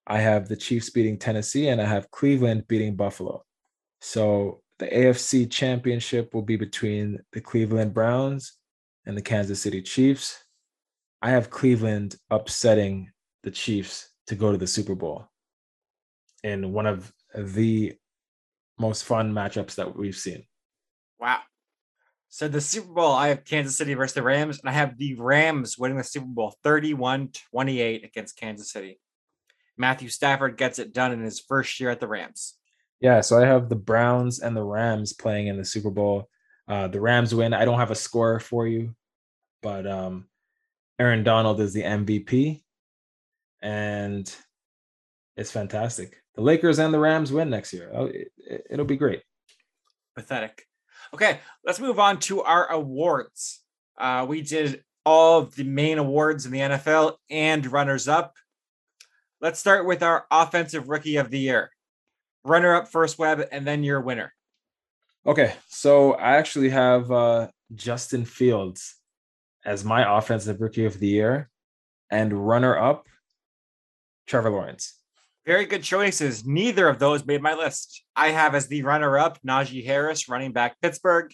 [0.07, 3.45] I have the Chiefs beating Tennessee and I have Cleveland beating Buffalo.
[4.01, 8.55] So the AFC championship will be between the Cleveland Browns
[9.07, 10.43] and the Kansas City Chiefs.
[11.21, 13.11] I have Cleveland upsetting
[13.43, 15.29] the Chiefs to go to the Super Bowl
[16.43, 17.95] in one of the
[18.79, 20.45] most fun matchups that we've seen.
[21.21, 21.41] Wow.
[22.29, 25.15] So the Super Bowl, I have Kansas City versus the Rams, and I have the
[25.15, 29.01] Rams winning the Super Bowl 31 28 against Kansas City.
[29.77, 32.55] Matthew Stafford gets it done in his first year at the Rams.
[33.01, 36.29] Yeah, so I have the Browns and the Rams playing in the Super Bowl.
[36.67, 37.55] Uh, the Rams win.
[37.55, 38.95] I don't have a score for you,
[39.63, 40.27] but um,
[40.99, 42.63] Aaron Donald is the MVP,
[43.63, 44.35] and
[45.37, 46.17] it's fantastic.
[46.39, 47.91] The Lakers and the Rams win next year.
[47.93, 48.31] Oh, it,
[48.71, 49.23] it'll be great.
[50.15, 50.69] Pathetic.
[51.13, 53.61] Okay, let's move on to our awards.
[53.99, 58.37] Uh, we did all of the main awards in the NFL and runners up.
[59.41, 61.73] Let's start with our offensive rookie of the year.
[62.45, 64.33] Runner up first Webb, and then your winner.
[65.27, 68.95] Okay, so I actually have uh, Justin Fields
[69.65, 71.51] as my offensive rookie of the year,
[72.13, 73.09] and runner up,
[74.29, 74.98] Trevor Lawrence.
[75.49, 76.45] Very good choices.
[76.45, 78.05] Neither of those made my list.
[78.15, 81.33] I have as the runner up Najee Harris, running back Pittsburgh.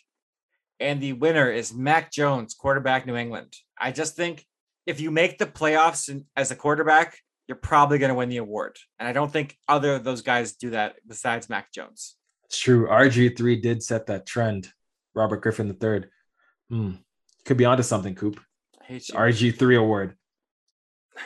[0.78, 3.56] And the winner is Mac Jones, quarterback New England.
[3.76, 4.46] I just think
[4.86, 8.76] if you make the playoffs as a quarterback, you're probably going to win the award.
[9.00, 12.14] And I don't think other of those guys do that besides Mac Jones.
[12.44, 12.86] It's true.
[12.86, 14.68] RG3 did set that trend.
[15.16, 16.04] Robert Griffin III.
[16.70, 16.90] Hmm.
[17.44, 18.38] Could be onto something, Coop.
[18.88, 20.14] RG3 award.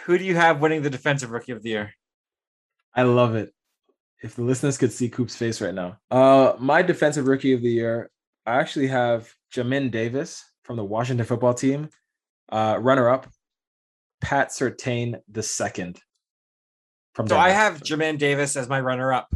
[0.06, 1.92] Who do you have winning the defensive rookie of the year?
[2.94, 3.52] I love it.
[4.22, 5.98] If the listeners could see Coop's face right now.
[6.10, 8.10] Uh, my defensive rookie of the year,
[8.44, 11.88] I actually have Jamin Davis from the Washington football team.
[12.50, 13.28] Uh, runner up,
[14.20, 16.00] Pat Surtain the second.
[17.14, 17.48] From so Denver.
[17.48, 19.32] I have Jamin Davis as my runner up.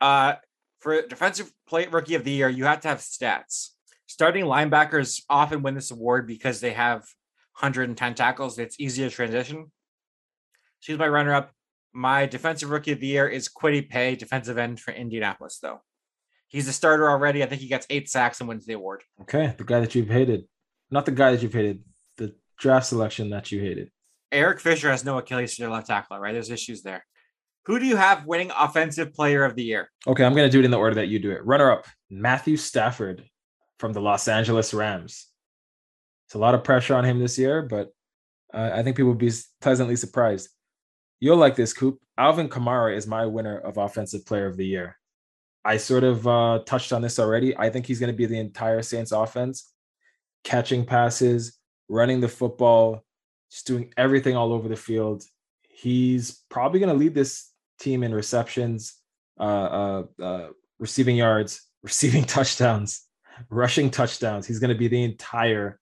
[0.00, 0.34] Uh,
[0.80, 3.70] for defensive play rookie of the year, you have to have stats.
[4.06, 7.00] Starting linebackers often win this award because they have
[7.60, 8.58] 110 tackles.
[8.58, 9.70] It's easy to transition.
[10.80, 11.52] She's my runner up.
[11.92, 15.80] My defensive rookie of the year is Kwity Paye, defensive end for Indianapolis, though.
[16.48, 17.42] He's a starter already.
[17.42, 19.02] I think he gets eight sacks and wins the award.
[19.22, 19.54] Okay.
[19.56, 20.44] The guy that you've hated.
[20.90, 21.84] Not the guy that you've hated,
[22.16, 23.90] the draft selection that you hated.
[24.32, 26.32] Eric Fisher has no Achilles to their left tackle, right?
[26.32, 27.04] There's issues there.
[27.66, 29.90] Who do you have winning offensive player of the year?
[30.06, 31.44] Okay, I'm going to do it in the order that you do it.
[31.44, 33.24] Runner up, Matthew Stafford
[33.78, 35.26] from the Los Angeles Rams.
[36.26, 37.88] It's a lot of pressure on him this year, but
[38.52, 40.48] uh, I think people will be pleasantly surprised.
[41.20, 42.00] You'll like this, Coop.
[42.16, 44.96] Alvin Kamara is my winner of Offensive Player of the Year.
[45.62, 47.56] I sort of uh, touched on this already.
[47.56, 49.70] I think he's going to be the entire Saints offense,
[50.44, 51.58] catching passes,
[51.90, 53.04] running the football,
[53.50, 55.22] just doing everything all over the field.
[55.68, 58.94] He's probably going to lead this team in receptions,
[59.38, 63.02] uh, uh, uh, receiving yards, receiving touchdowns,
[63.50, 64.46] rushing touchdowns.
[64.46, 65.78] He's going to be the entire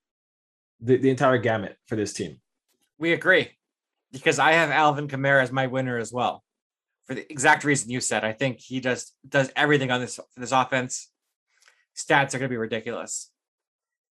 [0.81, 2.41] the, the entire gamut for this team.
[2.99, 3.58] We agree
[4.13, 6.43] because I have Alvin Kamara as my winner as well.
[7.07, 10.53] For the exact reason you said, I think he just does everything on this this
[10.53, 11.11] offense.
[11.97, 13.31] Stats are going to be ridiculous.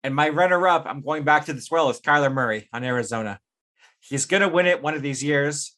[0.03, 3.39] And my runner-up, I'm going back to this well, is Kyler Murray on Arizona.
[3.99, 5.75] He's going to win it one of these years.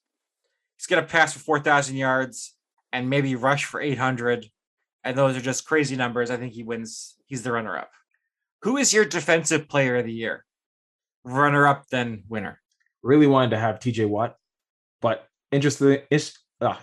[0.78, 2.56] He's going to pass for 4,000 yards
[2.92, 4.50] and maybe rush for 800.
[5.04, 6.32] And those are just crazy numbers.
[6.32, 7.16] I think he wins.
[7.28, 7.92] He's the runner-up.
[8.64, 10.46] Who is your defensive player of the year?
[11.24, 12.60] Runner-up, then winner
[13.04, 14.36] really wanted to have TJ Watt,
[15.02, 16.04] but interestingly,
[16.62, 16.76] uh.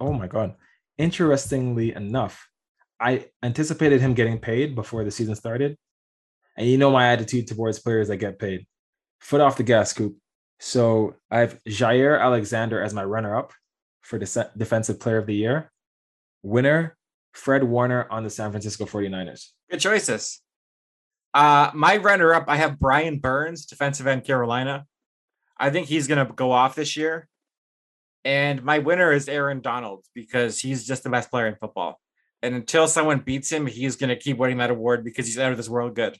[0.00, 0.54] Oh my god!
[0.98, 2.48] Interestingly enough,
[3.00, 5.76] I anticipated him getting paid before the season started,
[6.56, 8.66] and you know my attitude towards players that get paid.
[9.20, 10.16] foot off the gas, scoop.
[10.60, 13.52] So I have Jaire Alexander as my runner-up
[14.02, 15.72] for the defensive player of the year.
[16.42, 16.96] Winner,
[17.32, 19.48] Fred Warner on the San Francisco 49ers.
[19.70, 20.40] Good choices.
[21.32, 24.86] Uh, my runner-up, I have Brian Burns, defensive end Carolina.
[25.64, 27.26] I think he's gonna go off this year.
[28.22, 31.98] And my winner is Aaron Donald because he's just the best player in football.
[32.42, 35.56] And until someone beats him, he's gonna keep winning that award because he's out of
[35.56, 36.18] this world good.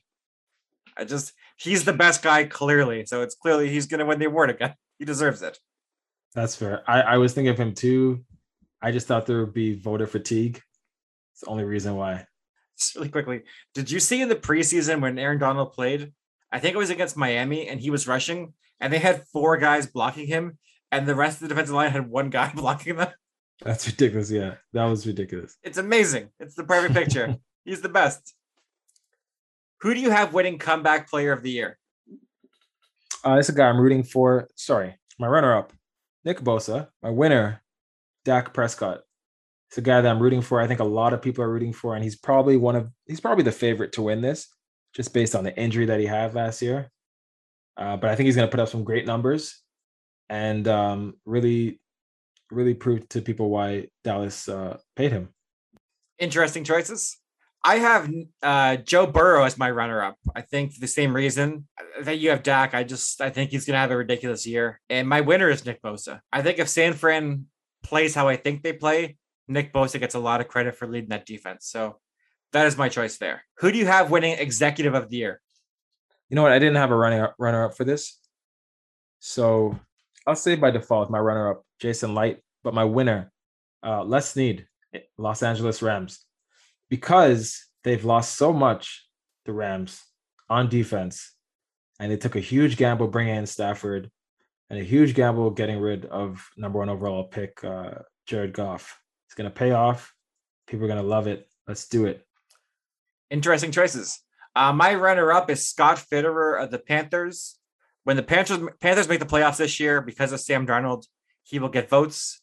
[0.97, 4.49] I just he's the best guy clearly, so it's clearly he's gonna win the award
[4.49, 4.73] again.
[4.97, 5.59] He deserves it.
[6.33, 6.81] That's fair.
[6.87, 8.23] I, I was thinking of him too.
[8.81, 10.59] I just thought there would be voter fatigue.
[11.33, 12.25] It's the only reason why.
[12.79, 16.13] Just really quickly, did you see in the preseason when Aaron Donald played?
[16.51, 19.87] I think it was against Miami, and he was rushing, and they had four guys
[19.87, 20.57] blocking him,
[20.91, 23.09] and the rest of the defensive line had one guy blocking them.
[23.61, 24.29] That's ridiculous.
[24.29, 25.57] Yeah, that was ridiculous.
[25.63, 26.29] It's amazing.
[26.39, 27.37] It's the perfect picture.
[27.65, 28.33] He's the best.
[29.81, 31.77] Who do you have winning comeback player of the year?
[33.25, 34.47] Uh, it's a guy I'm rooting for.
[34.55, 35.73] Sorry, my runner up,
[36.23, 36.89] Nick Bosa.
[37.01, 37.61] My winner,
[38.23, 39.01] Dak Prescott.
[39.69, 40.61] It's a guy that I'm rooting for.
[40.61, 43.19] I think a lot of people are rooting for, and he's probably one of he's
[43.19, 44.47] probably the favorite to win this,
[44.93, 46.91] just based on the injury that he had last year.
[47.77, 49.61] Uh, but I think he's going to put up some great numbers,
[50.29, 51.79] and um, really,
[52.51, 55.29] really prove to people why Dallas uh, paid him.
[56.19, 57.17] Interesting choices.
[57.65, 58.09] I have
[58.43, 60.17] uh, Joe Burrow as my runner-up.
[60.35, 61.67] I think for the same reason
[61.99, 62.75] that you have Dak.
[62.75, 64.79] I just I think he's gonna have a ridiculous year.
[64.87, 66.21] And my winner is Nick Bosa.
[66.31, 67.47] I think if San Fran
[67.81, 71.09] plays how I think they play, Nick Bosa gets a lot of credit for leading
[71.09, 71.65] that defense.
[71.65, 71.97] So
[72.53, 73.43] that is my choice there.
[73.57, 75.41] Who do you have winning executive of the year?
[76.29, 76.51] You know what?
[76.51, 78.19] I didn't have a running runner up for this.
[79.19, 79.79] So
[80.27, 83.31] I'll say by default my runner up, Jason Licht, but my winner,
[83.83, 84.67] uh, Les Snead,
[85.17, 86.25] Los Angeles Rams,
[86.89, 89.07] because they've lost so much,
[89.45, 90.01] the Rams
[90.49, 91.33] on defense,
[91.99, 94.09] and they took a huge gamble bringing in Stafford
[94.69, 97.91] and a huge gamble getting rid of number one overall pick, uh,
[98.25, 98.99] Jared Goff.
[99.27, 100.13] It's going to pay off.
[100.67, 101.47] People are going to love it.
[101.67, 102.25] Let's do it.
[103.29, 104.19] Interesting choices.
[104.55, 107.59] Uh, my runner up is Scott Fitterer of the Panthers.
[108.05, 111.05] When the Panthers Panthers make the playoffs this year because of Sam Darnold,
[111.43, 112.41] he will get votes.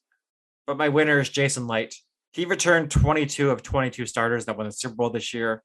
[0.67, 2.03] But my winner is Jason Licht.
[2.33, 5.63] He returned 22 of 22 starters that won the Super Bowl this year.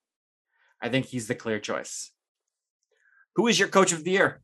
[0.81, 2.11] I think he's the clear choice.
[3.35, 4.41] Who is your coach of the year?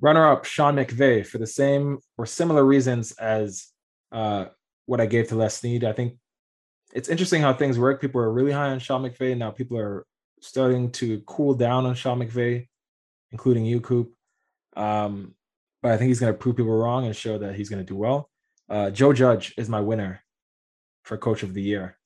[0.00, 3.68] Runner up Sean McVay for the same or similar reasons as
[4.12, 4.46] uh,
[4.86, 5.84] what I gave to Les Snead.
[5.84, 6.16] I think
[6.92, 8.00] it's interesting how things work.
[8.00, 9.36] People are really high on Sean McVay.
[9.36, 10.06] Now people are
[10.40, 12.68] starting to cool down on Sean McVay,
[13.30, 14.12] including you, Coop.
[14.76, 15.34] Um,
[15.82, 17.88] but I think he's going to prove people wrong and show that he's going to
[17.88, 18.28] do well.
[18.68, 20.22] Uh, Joe Judge is my winner
[21.04, 21.96] for Coach of the Year.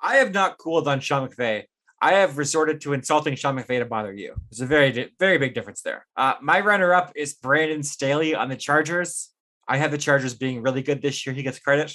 [0.00, 1.64] I have not cooled on Sean McVay.
[2.02, 4.34] I have resorted to insulting Sean McVay to bother you.
[4.50, 6.06] There's a very, very big difference there.
[6.16, 9.30] Uh, my runner-up is Brandon Staley on the Chargers.
[9.68, 11.34] I have the Chargers being really good this year.
[11.34, 11.94] He gets credit.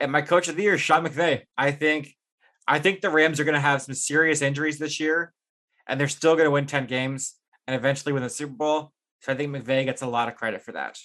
[0.00, 1.42] And my coach of the year is Sean McVay.
[1.56, 2.14] I think
[2.66, 5.32] I think the Rams are going to have some serious injuries this year,
[5.86, 7.34] and they're still going to win 10 games
[7.66, 8.92] and eventually win the Super Bowl.
[9.20, 10.98] So I think McVay gets a lot of credit for that.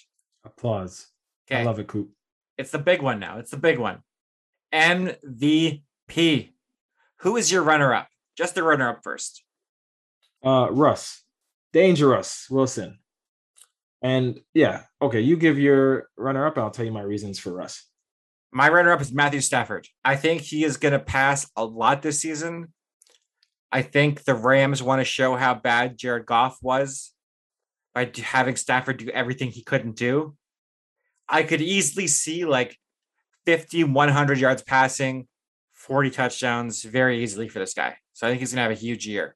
[0.45, 1.08] Applause.
[1.47, 1.62] Okay.
[1.62, 2.12] I love it, Coop.
[2.58, 3.39] It's the big one now.
[3.39, 3.99] It's the big one.
[4.73, 6.51] MVP.
[7.21, 8.08] Who is your runner up?
[8.38, 9.43] Just the runner up first.
[10.45, 11.23] Uh, Russ.
[11.73, 12.99] Dangerous Wilson.
[14.01, 17.51] And yeah, okay, you give your runner up, and I'll tell you my reasons for
[17.51, 17.86] Russ.
[18.56, 19.86] My runner up is Matthew Stafford.
[20.06, 22.72] I think he is going to pass a lot this season.
[23.70, 27.12] I think the Rams want to show how bad Jared Goff was
[27.94, 30.38] by having Stafford do everything he couldn't do.
[31.28, 32.78] I could easily see like
[33.46, 35.28] 50, 100 yards passing,
[35.74, 37.98] 40 touchdowns very easily for this guy.
[38.13, 39.36] So I think he's going to have a huge year.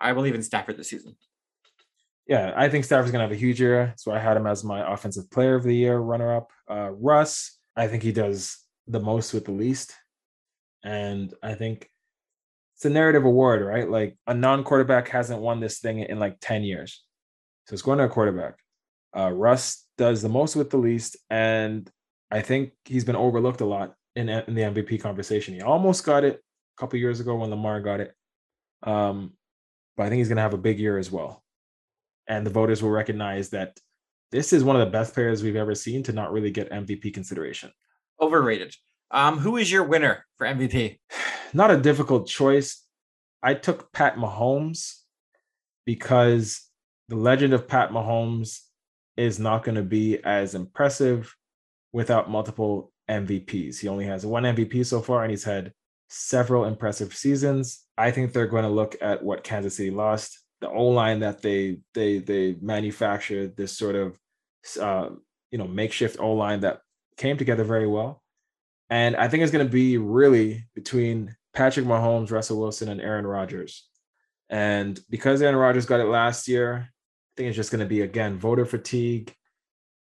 [0.00, 1.14] I believe in Stafford this season.
[2.26, 3.94] Yeah, I think Stafford's going to have a huge year.
[3.98, 6.50] So I had him as my offensive player of the year runner up.
[6.68, 8.58] Uh, Russ, I think he does
[8.88, 9.94] the most with the least.
[10.82, 11.88] And I think
[12.74, 13.88] it's a narrative award, right?
[13.88, 17.04] Like a non quarterback hasn't won this thing in like 10 years.
[17.66, 18.58] So it's going to a quarterback.
[19.16, 21.90] Uh, Russ does the most with the least, and
[22.30, 25.54] I think he's been overlooked a lot in, in the MVP conversation.
[25.54, 28.14] He almost got it a couple years ago when Lamar got it,
[28.82, 29.32] um,
[29.96, 31.42] but I think he's going to have a big year as well.
[32.26, 33.78] And the voters will recognize that
[34.30, 37.14] this is one of the best players we've ever seen to not really get MVP
[37.14, 37.70] consideration.
[38.20, 38.74] Overrated.
[39.10, 40.98] Um, who is your winner for MVP?
[41.54, 42.84] Not a difficult choice.
[43.42, 44.96] I took Pat Mahomes
[45.86, 46.68] because
[47.08, 48.60] the legend of Pat Mahomes
[49.16, 51.34] is not going to be as impressive
[51.92, 53.78] without multiple MVPs.
[53.78, 55.72] He only has one MVP so far, and he's had
[56.08, 57.84] several impressive seasons.
[57.96, 61.42] I think they're going to look at what Kansas City lost, the O line that
[61.42, 64.18] they they they manufactured this sort of
[64.80, 65.10] uh,
[65.50, 66.80] you know makeshift O line that
[67.16, 68.22] came together very well,
[68.90, 73.26] and I think it's going to be really between Patrick Mahomes, Russell Wilson, and Aaron
[73.26, 73.88] Rodgers.
[74.50, 78.02] And because Aaron Rodgers got it last year, I think it's just going to be
[78.02, 79.34] again voter fatigue.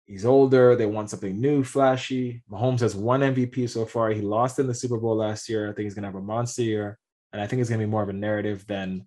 [0.06, 0.76] He's older.
[0.76, 2.44] They want something new, flashy.
[2.52, 4.10] Mahomes has one MVP so far.
[4.10, 5.70] He lost in the Super Bowl last year.
[5.70, 6.98] I think he's going to have a monster year.
[7.32, 9.06] And I think it's going to be more of a narrative than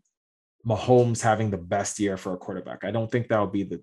[0.67, 2.85] Mahomes having the best year for a quarterback.
[2.85, 3.83] I don't think that'll be the,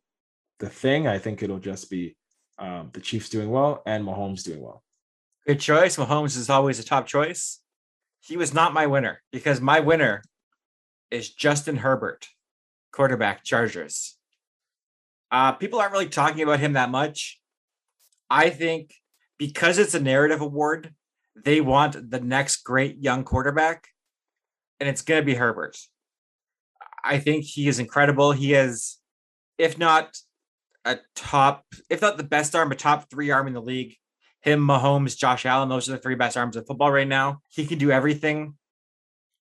[0.60, 1.08] the thing.
[1.08, 2.16] I think it'll just be
[2.58, 4.84] um, the Chiefs doing well and Mahomes doing well.
[5.46, 5.98] Good choice.
[5.98, 7.60] Mahomes is always a top choice.
[8.20, 10.24] He was not my winner because my winner
[11.10, 12.28] is Justin Herbert,
[12.92, 14.18] quarterback, Chargers.
[15.32, 17.40] Uh, people aren't really talking about him that much.
[18.30, 18.94] I think
[19.38, 20.94] because it's a narrative award,
[21.36, 23.88] they want the next great young quarterback,
[24.80, 25.78] and it's going to be Herbert.
[27.04, 28.32] I think he is incredible.
[28.32, 29.00] He is,
[29.58, 30.18] if not
[30.86, 33.96] a top, if not the best arm, a top three arm in the league.
[34.42, 37.42] Him, Mahomes, Josh Allen, those are the three best arms of football right now.
[37.50, 38.56] He can do everything.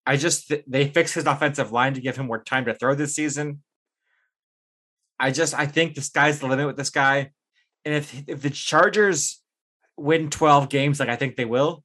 [0.06, 3.14] I just they fixed his offensive line to give him more time to throw this
[3.14, 3.62] season.
[5.18, 7.30] I just I think the sky's the limit with this guy.
[7.84, 9.42] And if if the Chargers
[9.96, 11.84] win 12 games like I think they will,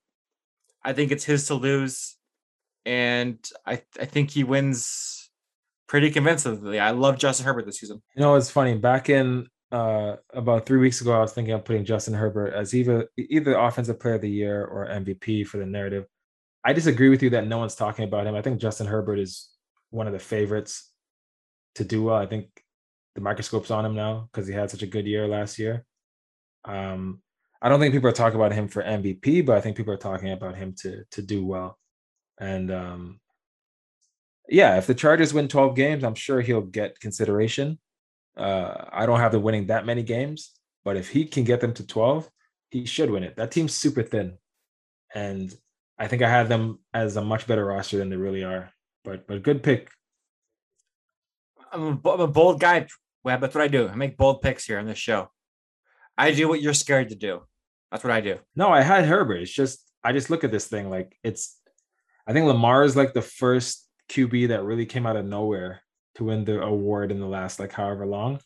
[0.84, 2.16] I think it's his to lose.
[2.86, 5.25] And I I think he wins
[5.88, 6.80] pretty convincingly.
[6.80, 8.02] I love Justin Herbert this season.
[8.16, 8.76] You know, it's funny.
[8.76, 12.74] Back in uh, about three weeks ago, I was thinking of putting Justin Herbert as
[12.74, 16.06] either either offensive player of the year or MVP for the narrative.
[16.64, 18.36] I disagree with you that no one's talking about him.
[18.36, 19.50] I think Justin Herbert is
[19.92, 20.92] one of the favorites
[21.76, 22.16] to do well.
[22.16, 22.48] I think
[23.14, 25.86] the microscope's on him now because he had such a good year last year.
[26.66, 27.22] Um,
[27.62, 29.98] I don't think people are talking about him for MVP, but I think people are
[29.98, 31.78] talking about him to to do well.
[32.40, 33.20] And um,
[34.50, 37.80] yeah, if the Chargers win 12 games, I'm sure he'll get consideration.
[38.38, 40.52] Uh, I don't have them winning that many games,
[40.84, 42.30] but if he can get them to 12,
[42.70, 43.38] he should win it.
[43.38, 44.38] That team's super thin.
[45.14, 45.54] And
[45.98, 48.72] I think I had them as a much better roster than they really are.
[49.04, 49.90] But but good pick.
[51.72, 52.88] I'm a, I'm a bold guy,
[53.24, 53.42] Webb.
[53.42, 53.88] That's what I do.
[53.88, 55.30] I make bold picks here on this show.
[56.18, 57.44] I do what you're scared to do.
[57.92, 58.40] That's what I do.
[58.56, 59.38] No, I had Herbert.
[59.38, 61.58] It's just I just look at this thing like it's.
[62.28, 65.82] I think Lamar is like the first QB that really came out of nowhere
[66.16, 68.40] to win the award in the last like however long,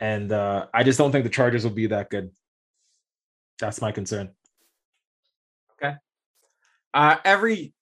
[0.00, 2.30] and uh, I just don't think the Chargers will be that good.
[3.58, 4.30] That's my concern.
[5.72, 5.96] Okay.
[6.92, 7.72] Uh, every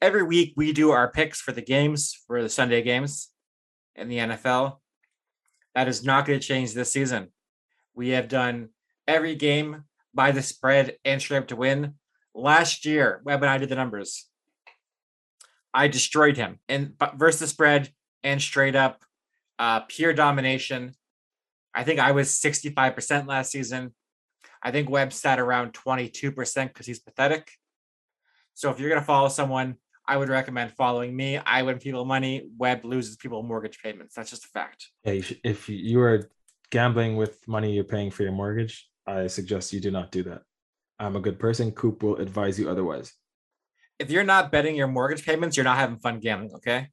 [0.00, 3.28] every week we do our picks for the games for the Sunday games
[3.94, 4.78] in the NFL.
[5.74, 7.28] That is not going to change this season.
[7.94, 8.70] We have done
[9.06, 9.84] every game
[10.14, 11.94] by the spread and straight up to win.
[12.34, 14.26] Last year, Webb and I did the numbers.
[15.74, 17.90] I destroyed him and versus spread
[18.22, 19.04] and straight up,
[19.58, 20.94] uh, pure domination.
[21.74, 23.94] I think I was 65% last season.
[24.62, 27.50] I think Webb sat around 22% because he's pathetic.
[28.54, 31.38] So if you're going to follow someone, I would recommend following me.
[31.38, 32.48] I win people money.
[32.58, 34.14] Webb loses people mortgage payments.
[34.14, 34.88] That's just a fact.
[35.04, 36.30] Yeah, if you are
[36.70, 40.42] gambling with money you're paying for your mortgage, I suggest you do not do that.
[40.98, 41.72] I'm a good person.
[41.72, 43.12] Coop will advise you otherwise.
[44.02, 46.54] If you're not betting your mortgage payments, you're not having fun gambling.
[46.56, 46.88] Okay,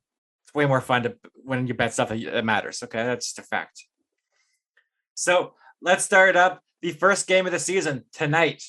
[0.46, 2.84] it's way more fun to when you bet stuff that matters.
[2.84, 3.86] Okay, that's just a fact.
[5.16, 8.64] So let's start up the first game of the season tonight.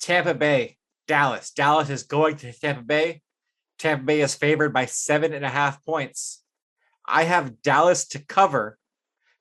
[0.00, 0.76] Tampa Bay
[1.08, 1.50] Dallas.
[1.50, 3.22] Dallas is going to Tampa Bay.
[3.78, 6.44] Tampa Bay is favored by seven and a half points.
[7.06, 8.78] I have Dallas to cover,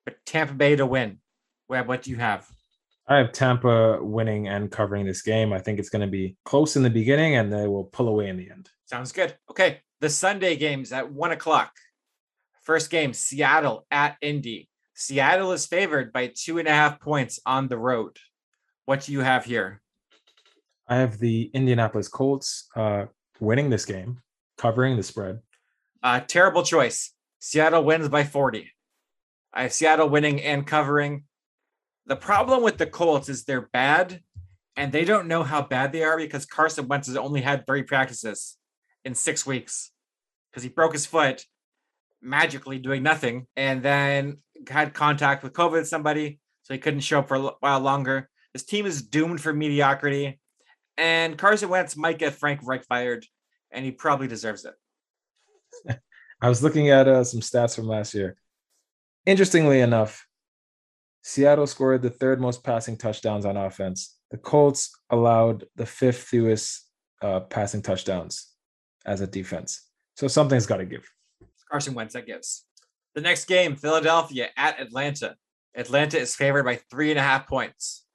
[0.05, 1.19] but Tampa Bay to win.
[1.67, 2.47] Webb, what do you have?
[3.07, 5.53] I have Tampa winning and covering this game.
[5.53, 8.27] I think it's going to be close in the beginning and they will pull away
[8.27, 8.69] in the end.
[8.85, 9.35] Sounds good.
[9.49, 9.79] Okay.
[10.01, 11.71] The Sunday games at one o'clock.
[12.61, 14.69] First game, Seattle at Indy.
[14.93, 18.17] Seattle is favored by two and a half points on the road.
[18.85, 19.81] What do you have here?
[20.87, 23.05] I have the Indianapolis Colts uh,
[23.39, 24.21] winning this game,
[24.57, 25.39] covering the spread.
[26.03, 27.13] Uh, terrible choice.
[27.39, 28.69] Seattle wins by 40.
[29.53, 31.23] I have Seattle winning and covering.
[32.07, 34.21] The problem with the Colts is they're bad
[34.77, 37.83] and they don't know how bad they are because Carson Wentz has only had three
[37.83, 38.57] practices
[39.03, 39.91] in six weeks
[40.49, 41.43] because he broke his foot
[42.21, 44.37] magically doing nothing and then
[44.69, 48.29] had contact with COVID somebody, so he couldn't show up for a while longer.
[48.53, 50.39] This team is doomed for mediocrity.
[50.97, 53.25] And Carson Wentz might get Frank Reich fired,
[53.71, 55.99] and he probably deserves it.
[56.41, 58.35] I was looking at uh, some stats from last year.
[59.25, 60.26] Interestingly enough,
[61.27, 64.15] Seattle scored the third most passing touchdowns on offense.
[64.31, 66.89] The Colts allowed the fifth fewest
[67.21, 68.53] uh, passing touchdowns.
[69.05, 69.89] as a defense.
[70.15, 71.05] So something's got to give.
[71.69, 72.63] Carson Wentz that gives.
[73.13, 75.35] The next game, Philadelphia at Atlanta.
[75.75, 78.05] Atlanta is favored by three and a half points.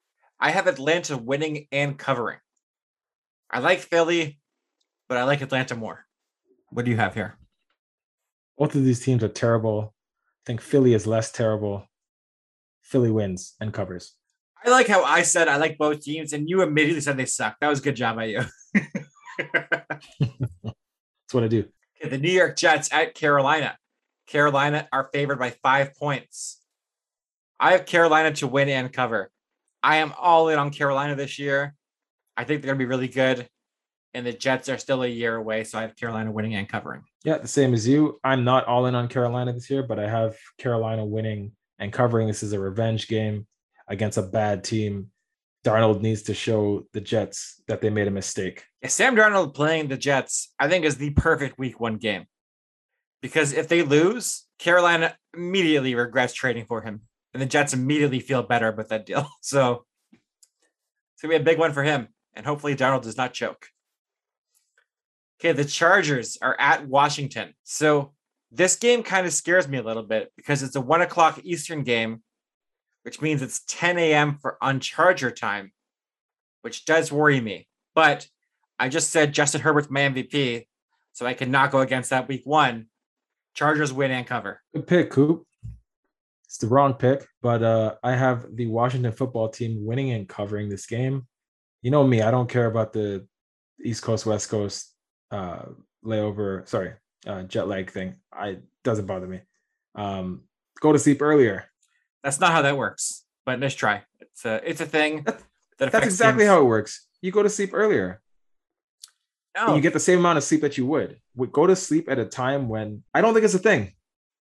[0.41, 2.39] I have Atlanta winning and covering.
[3.51, 4.39] I like Philly,
[5.07, 6.07] but I like Atlanta more.
[6.71, 7.37] What do you have here?
[8.57, 9.95] Both of these teams are terrible.
[10.29, 11.87] I think Philly is less terrible.
[12.93, 14.15] Philly wins and covers.
[14.65, 17.57] I like how I said I like both teams, and you immediately said they suck.
[17.61, 18.43] That was a good job by you.
[19.39, 21.65] That's what I do.
[21.99, 23.77] Okay, the New York Jets at Carolina.
[24.27, 26.61] Carolina are favored by five points.
[27.59, 29.31] I have Carolina to win and cover.
[29.83, 31.75] I am all in on Carolina this year.
[32.37, 33.49] I think they're going to be really good.
[34.15, 35.65] And the Jets are still a year away.
[35.65, 37.03] So I have Carolina winning and covering.
[37.25, 38.21] Yeah, the same as you.
[38.23, 41.53] I'm not all in on Carolina this year, but I have Carolina winning
[41.83, 42.29] and covering.
[42.29, 43.47] This is a revenge game
[43.89, 45.09] against a bad team.
[45.65, 48.65] Darnold needs to show the Jets that they made a mistake.
[48.87, 52.27] Sam Darnold playing the Jets, I think, is the perfect week one game.
[53.21, 57.03] Because if they lose, Carolina immediately regrets trading for him.
[57.35, 59.29] And the Jets immediately feel better about that deal.
[59.41, 62.09] So it's gonna be a big one for him.
[62.35, 63.67] And hopefully Darnold does not choke.
[65.41, 67.55] Okay, the Chargers are at Washington.
[67.65, 68.13] So
[68.53, 71.83] this game kind of scares me a little bit because it's a one o'clock Eastern
[71.83, 72.23] game,
[73.03, 74.39] which means it's 10 a.m.
[74.41, 75.73] for on Charger time,
[76.61, 77.67] which does worry me.
[77.95, 78.29] But
[78.79, 80.67] I just said Justin Herbert's my MVP,
[81.13, 82.87] so I cannot go against that week one.
[83.55, 84.61] Chargers win and cover.
[84.75, 85.47] Good pick, Coop.
[86.45, 90.69] It's the wrong pick, but uh, I have the Washington football team winning and covering
[90.69, 91.27] this game.
[91.81, 93.27] You know me, I don't care about the
[93.83, 94.95] East Coast, West Coast
[95.31, 95.65] uh,
[96.05, 96.93] layover, sorry,
[97.27, 98.17] uh, jet lag thing.
[98.33, 99.41] I doesn't bother me.
[99.95, 100.43] Um,
[100.81, 101.67] go to sleep earlier.
[102.23, 104.03] That's not how that works, but let's try.
[104.21, 105.27] It's a it's a thing.
[105.79, 107.09] That, that's exactly how it works.
[107.23, 108.21] You go to sleep earlier.
[109.57, 109.75] No.
[109.75, 111.19] You get the same amount of sleep that you would.
[111.35, 113.95] Would go to sleep at a time when I don't think it's a thing.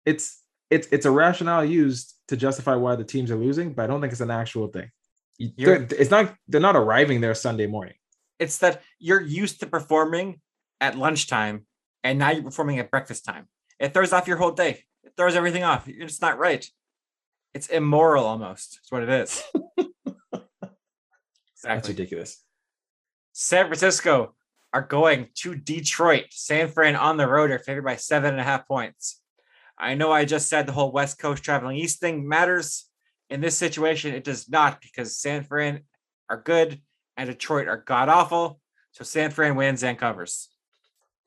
[0.04, 3.86] It's it's it's a rationale used to justify why the teams are losing, but I
[3.86, 4.90] don't think it's an actual thing.
[5.38, 7.94] It's not they're not arriving there Sunday morning.
[8.38, 10.40] It's that you're used to performing
[10.80, 11.66] at lunchtime
[12.05, 13.48] and now you're performing at breakfast time.
[13.80, 14.84] It throws off your whole day.
[15.02, 15.88] It throws everything off.
[15.88, 16.64] It's not right.
[17.55, 18.78] It's immoral almost.
[18.80, 19.42] It's what it is.
[19.57, 20.68] exactly.
[21.62, 22.44] That's ridiculous.
[23.32, 24.34] San Francisco
[24.72, 26.26] are going to Detroit.
[26.30, 29.20] San Fran on the road are favored by seven and a half points.
[29.78, 32.84] I know I just said the whole West Coast traveling east thing matters.
[33.30, 35.80] In this situation, it does not because San Fran
[36.28, 36.80] are good
[37.16, 38.61] and Detroit are god awful.
[38.92, 40.48] So San Fran wins and covers.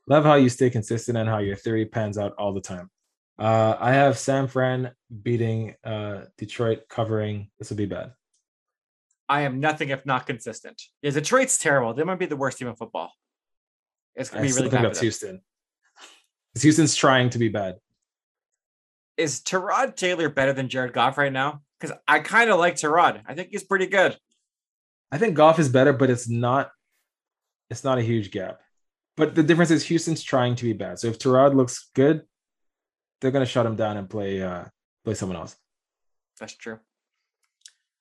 [0.08, 2.90] Love how you stay consistent and how your theory pans out all the time.
[3.38, 4.92] Uh, I have San Fran
[5.22, 7.50] beating uh, Detroit covering.
[7.60, 8.14] This will be bad.
[9.30, 10.82] I am nothing if not consistent.
[11.02, 11.94] Yeah, Detroit's terrible.
[11.94, 13.12] They might be the worst team in football.
[14.16, 14.86] It's gonna I be really bad.
[14.86, 15.42] That's Houston.
[16.60, 17.76] Houston's trying to be bad.
[19.18, 21.62] Is Tyrod Taylor better than Jared Goff right now?
[21.80, 23.22] Because I kind of like Tyrod.
[23.28, 24.18] I think he's pretty good.
[25.12, 26.72] I think Goff is better, but it's not.
[27.70, 28.62] It's not a huge gap.
[29.18, 31.00] But the difference is Houston's trying to be bad.
[31.00, 32.22] So if Tyrod looks good,
[33.20, 34.66] they're gonna shut him down and play uh
[35.04, 35.56] play someone else.
[36.40, 36.80] That's true.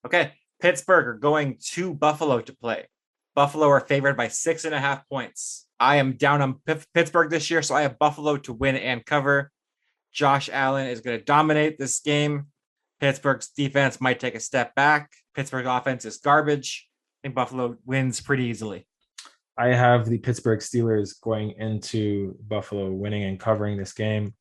[0.05, 2.87] Okay, Pittsburgh are going to Buffalo to play.
[3.35, 5.67] Buffalo are favored by six and a half points.
[5.79, 9.05] I am down on P- Pittsburgh this year, so I have Buffalo to win and
[9.05, 9.51] cover.
[10.13, 12.47] Josh Allen is going to dominate this game.
[13.01, 15.13] Pittsburgh's defense might take a step back.
[15.35, 16.89] Pittsburgh offense is garbage.
[17.21, 18.87] I think Buffalo wins pretty easily.
[19.59, 24.35] I have the Pittsburgh Steelers going into Buffalo, winning and covering this game.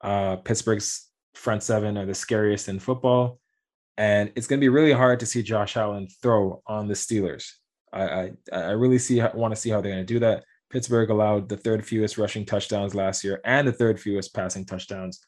[0.00, 3.38] Uh, Pittsburgh's front seven are the scariest in football,
[3.96, 7.52] and it's going to be really hard to see Josh Allen throw on the Steelers.
[7.92, 10.44] I I, I really see want to see how they're going to do that.
[10.68, 15.20] Pittsburgh allowed the third fewest rushing touchdowns last year and the third fewest passing touchdowns.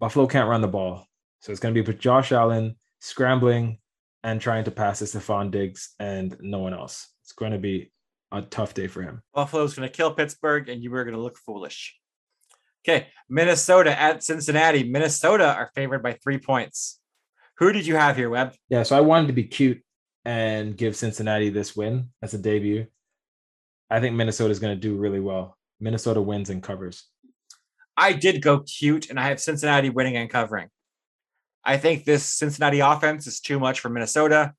[0.00, 1.06] Buffalo can't run the ball,
[1.40, 3.78] so it's going to be Josh Allen scrambling
[4.24, 7.08] and trying to pass to Stefon Diggs and no one else.
[7.22, 7.92] It's going to be
[8.32, 9.22] a tough day for him.
[9.34, 11.96] Buffalo's going to kill Pittsburgh, and you are going to look foolish.
[12.84, 14.82] Okay, Minnesota at Cincinnati.
[14.82, 16.98] Minnesota are favored by three points.
[17.58, 18.54] Who did you have here, Webb?
[18.68, 19.82] Yeah, so I wanted to be cute
[20.24, 22.86] and give Cincinnati this win as a debut.
[23.90, 25.56] I think Minnesota is going to do really well.
[25.78, 27.04] Minnesota wins and covers.
[27.96, 30.68] I did go cute, and I have Cincinnati winning and covering.
[31.64, 34.54] I think this Cincinnati offense is too much for Minnesota.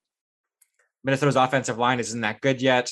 [1.04, 2.92] Minnesota's offensive line isn't that good yet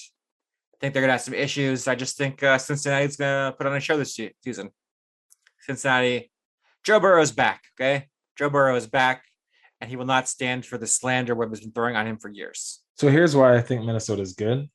[0.81, 1.87] think they're gonna have some issues.
[1.87, 4.71] I just think uh, Cincinnati's gonna put on a show this season.
[5.59, 6.31] Cincinnati,
[6.83, 7.63] Joe Burrow's back.
[7.79, 9.23] Okay, Joe Burrow is back,
[9.79, 12.29] and he will not stand for the slander Webb has been throwing on him for
[12.29, 12.81] years.
[12.95, 14.69] So here's why I think Minnesota is good,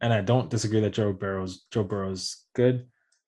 [0.00, 2.86] and I don't disagree that Joe Burrow's Joe Burrow's good.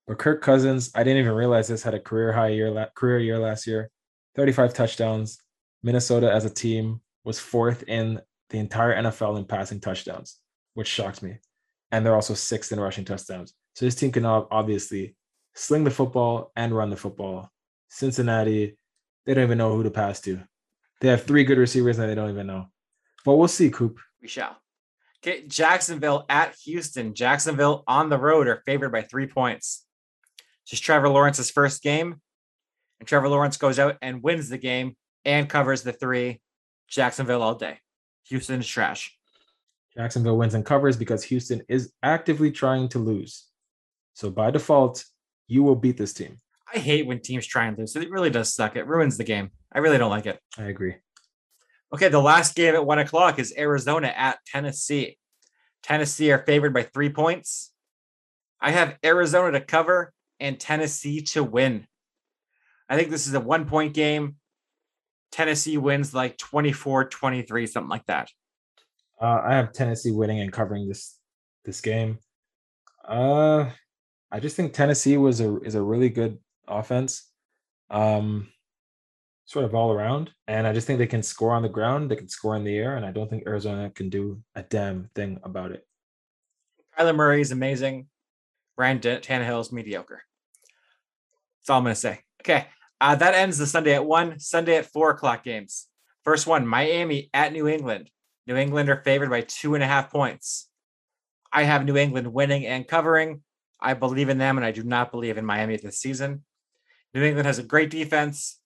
[0.09, 3.39] But Kirk Cousins, I didn't even realize this had a career high year career year
[3.39, 3.91] last year.
[4.35, 5.39] 35 touchdowns.
[5.83, 8.21] Minnesota as a team was fourth in
[8.51, 10.39] the entire NFL in passing touchdowns,
[10.75, 11.39] which shocked me.
[11.93, 13.55] And they're also sixth in rushing touchdowns.
[13.75, 15.17] So this team can obviously
[15.55, 17.51] sling the football and run the football.
[17.89, 18.77] Cincinnati,
[19.25, 20.41] they don't even know who to pass to.
[21.01, 22.67] They have three good receivers and they don't even know.
[23.25, 23.99] But we'll see, Coop.
[24.21, 24.57] We shall.
[25.23, 27.15] Okay, Jacksonville at Houston.
[27.15, 29.85] Jacksonville on the road are favored by three points.
[30.67, 32.21] Just Trevor Lawrence's first game,
[33.01, 36.41] and Trevor Lawrence goes out and wins the game and covers the three.
[36.89, 37.79] Jacksonville all day.
[38.29, 39.17] Houston is trash.
[39.97, 43.47] Jacksonville wins and covers because Houston is actively trying to lose.
[44.15, 45.05] So by default,
[45.49, 46.37] you will beat this team.
[46.73, 47.97] I hate when teams try and lose.
[47.97, 48.77] It really does suck.
[48.77, 49.51] It ruins the game.
[49.73, 50.39] I really don't like it.
[50.59, 50.97] I agree.
[51.95, 55.17] Okay, the last game at one o'clock is Arizona at Tennessee.
[55.83, 57.73] Tennessee are favored by three points.
[58.61, 61.87] I have Arizona to cover and Tennessee to win.
[62.89, 64.37] I think this is a one point game.
[65.31, 68.31] Tennessee wins like 24 23, something like that.
[69.21, 71.19] Uh, I have Tennessee winning and covering this
[71.65, 72.19] this game.
[73.07, 73.71] Uh,
[74.31, 76.39] I just think Tennessee was a is a really good
[76.69, 77.31] offense,
[77.91, 78.49] um,
[79.45, 82.17] sort of all around, and I just think they can score on the ground, they
[82.17, 85.41] can score in the air, and I don't think Arizona can do a damn thing
[85.45, 85.87] about it.
[86.99, 88.09] Kyler Murray is amazing.
[88.77, 90.23] Ryan Tannehill is mediocre.
[91.61, 92.21] That's all I'm to say.
[92.43, 92.67] Okay.
[93.01, 95.87] Uh, that ends the Sunday at one, Sunday at four o'clock games.
[96.25, 98.11] First one, Miami at New England.
[98.47, 100.69] New England are favored by two and a half points.
[101.53, 103.43] I have New England winning and covering.
[103.81, 106.45] I believe in them, and I do not believe in Miami this season.
[107.15, 108.59] New England has a great defense,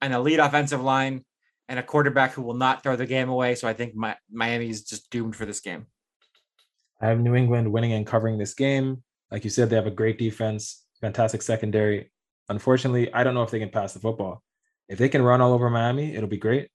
[0.00, 1.24] an elite offensive line,
[1.68, 3.54] and a quarterback who will not throw the game away.
[3.54, 5.86] So I think my, Miami is just doomed for this game.
[7.00, 9.02] I have New England winning and covering this game.
[9.30, 12.10] Like you said, they have a great defense, fantastic secondary.
[12.48, 14.42] Unfortunately, I don't know if they can pass the football.
[14.88, 16.68] If they can run all over Miami, it'll be great.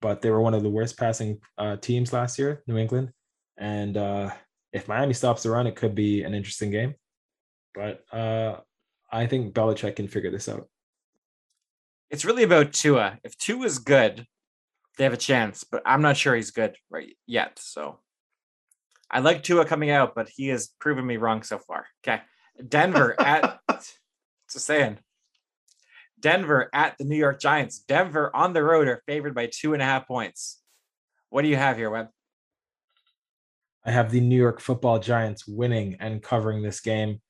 [0.00, 3.12] But they were one of the worst passing uh, teams last year, New England.
[3.56, 4.30] And uh,
[4.72, 6.94] if Miami stops the run, it could be an interesting game.
[7.74, 8.60] But uh,
[9.10, 10.68] I think Belichick can figure this out.
[12.10, 13.18] It's really about Tua.
[13.24, 14.26] If Tua is good,
[14.96, 17.58] they have a chance, but I'm not sure he's good right yet.
[17.58, 17.98] So
[19.10, 21.86] I like Tua coming out, but he has proven me wrong so far.
[22.06, 22.22] Okay.
[22.66, 23.60] Denver at
[24.50, 24.98] just saying.
[26.18, 27.80] Denver at the New York Giants.
[27.80, 30.60] Denver on the road are favored by two and a half points.
[31.30, 32.08] What do you have here, Webb?
[33.84, 37.20] I have the New York football Giants winning and covering this game.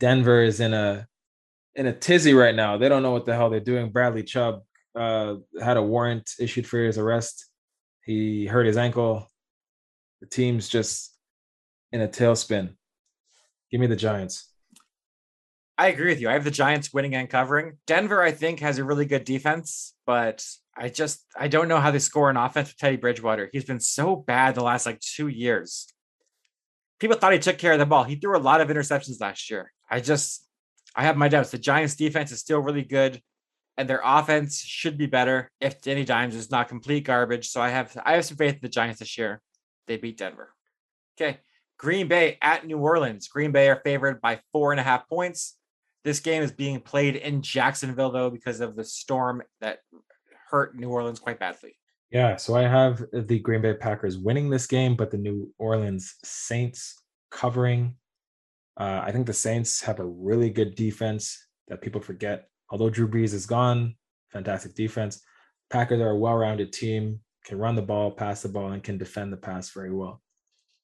[0.00, 1.06] Denver is in a
[1.74, 2.76] in a tizzy right now.
[2.76, 3.90] They don't know what the hell they're doing.
[3.90, 4.62] Bradley Chubb
[4.94, 7.46] uh, had a warrant issued for his arrest.
[8.04, 9.28] He hurt his ankle.
[10.20, 11.14] The team's just
[11.92, 12.74] in a tailspin.
[13.70, 14.53] Give me the Giants.
[15.76, 16.28] I agree with you.
[16.28, 17.78] I have the Giants winning and covering.
[17.86, 20.46] Denver, I think, has a really good defense, but
[20.76, 23.48] I just I don't know how they score an offense with Teddy Bridgewater.
[23.52, 25.88] He's been so bad the last like two years.
[27.00, 28.04] People thought he took care of the ball.
[28.04, 29.72] He threw a lot of interceptions last year.
[29.90, 30.46] I just
[30.94, 31.50] I have my doubts.
[31.50, 33.20] The Giants defense is still really good,
[33.76, 37.48] and their offense should be better if Danny Dimes is not complete garbage.
[37.48, 39.40] So I have I have some faith in the Giants this year.
[39.88, 40.54] They beat Denver.
[41.20, 41.40] Okay.
[41.76, 43.26] Green Bay at New Orleans.
[43.26, 45.56] Green Bay are favored by four and a half points.
[46.04, 49.78] This game is being played in Jacksonville, though, because of the storm that
[50.50, 51.76] hurt New Orleans quite badly.
[52.10, 56.14] Yeah, so I have the Green Bay Packers winning this game, but the New Orleans
[56.22, 57.96] Saints covering.
[58.78, 62.48] Uh, I think the Saints have a really good defense that people forget.
[62.70, 63.96] Although Drew Brees is gone,
[64.30, 65.22] fantastic defense.
[65.70, 69.32] Packers are a well-rounded team, can run the ball, pass the ball, and can defend
[69.32, 70.22] the pass very well.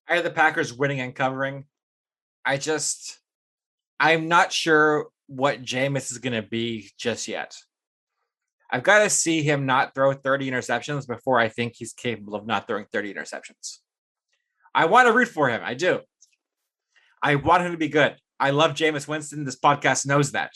[0.08, 1.66] I have the Packers winning and covering.
[2.44, 3.20] I just
[4.00, 7.54] I'm not sure what Jameis is going to be just yet.
[8.70, 12.46] I've got to see him not throw 30 interceptions before I think he's capable of
[12.46, 13.78] not throwing 30 interceptions.
[14.74, 15.60] I want to root for him.
[15.62, 16.00] I do.
[17.22, 18.16] I want him to be good.
[18.38, 19.44] I love Jameis Winston.
[19.44, 20.52] This podcast knows that.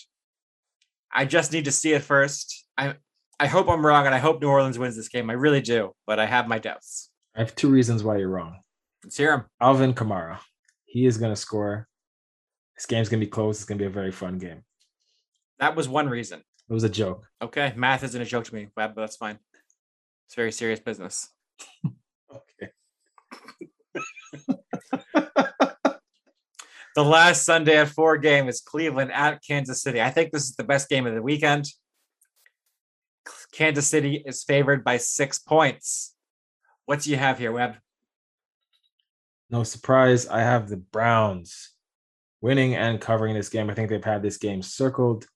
[1.12, 2.64] I just need to see it first.
[2.78, 2.94] I
[3.38, 5.28] I hope I'm wrong, and I hope New Orleans wins this game.
[5.28, 7.10] I really do, but I have my doubts.
[7.34, 8.60] I have two reasons why you're wrong.
[9.02, 9.44] Let's hear him.
[9.60, 10.38] Alvin Kamara.
[10.84, 11.88] He is going to score
[12.76, 13.56] this game's gonna be close.
[13.56, 14.62] It's gonna be a very fun game.
[15.58, 16.40] That was one reason.
[16.40, 17.26] It was a joke.
[17.42, 19.38] Okay, math isn't a joke to me, Webb, but that's fine.
[20.26, 21.28] It's very serious business.
[22.34, 22.70] okay.
[26.94, 30.00] the last Sunday at four game is Cleveland at Kansas City.
[30.00, 31.66] I think this is the best game of the weekend.
[33.52, 36.14] Kansas City is favored by six points.
[36.86, 37.76] What do you have here, Webb?
[39.50, 40.26] No surprise.
[40.26, 41.73] I have the Browns
[42.44, 43.70] winning and covering this game.
[43.70, 45.26] I think they've had this game circled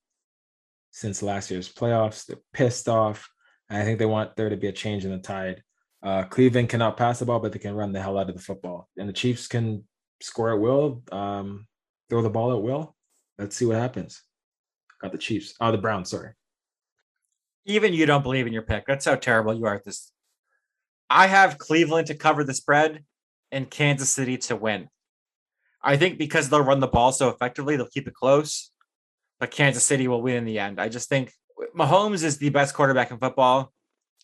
[0.91, 2.27] since last year's playoffs.
[2.27, 3.27] They're pissed off.
[3.67, 5.63] I think they want there to be a change in the tide.
[6.03, 8.41] Uh, Cleveland cannot pass the ball, but they can run the hell out of the
[8.41, 8.89] football.
[8.95, 9.85] And the Chiefs can
[10.21, 11.65] score at will, um,
[12.11, 12.95] throw the ball at will.
[13.39, 14.21] Let's see what happens.
[15.01, 15.55] Got the Chiefs.
[15.59, 16.33] Oh, the Browns, sorry.
[17.65, 18.85] Even you don't believe in your pick.
[18.85, 20.11] That's how terrible you are at this.
[21.09, 23.03] I have Cleveland to cover the spread
[23.51, 24.89] and Kansas City to win.
[25.81, 28.71] I think because they'll run the ball so effectively, they'll keep it close,
[29.39, 30.79] but Kansas City will win in the end.
[30.79, 31.31] I just think
[31.77, 33.71] Mahomes is the best quarterback in football.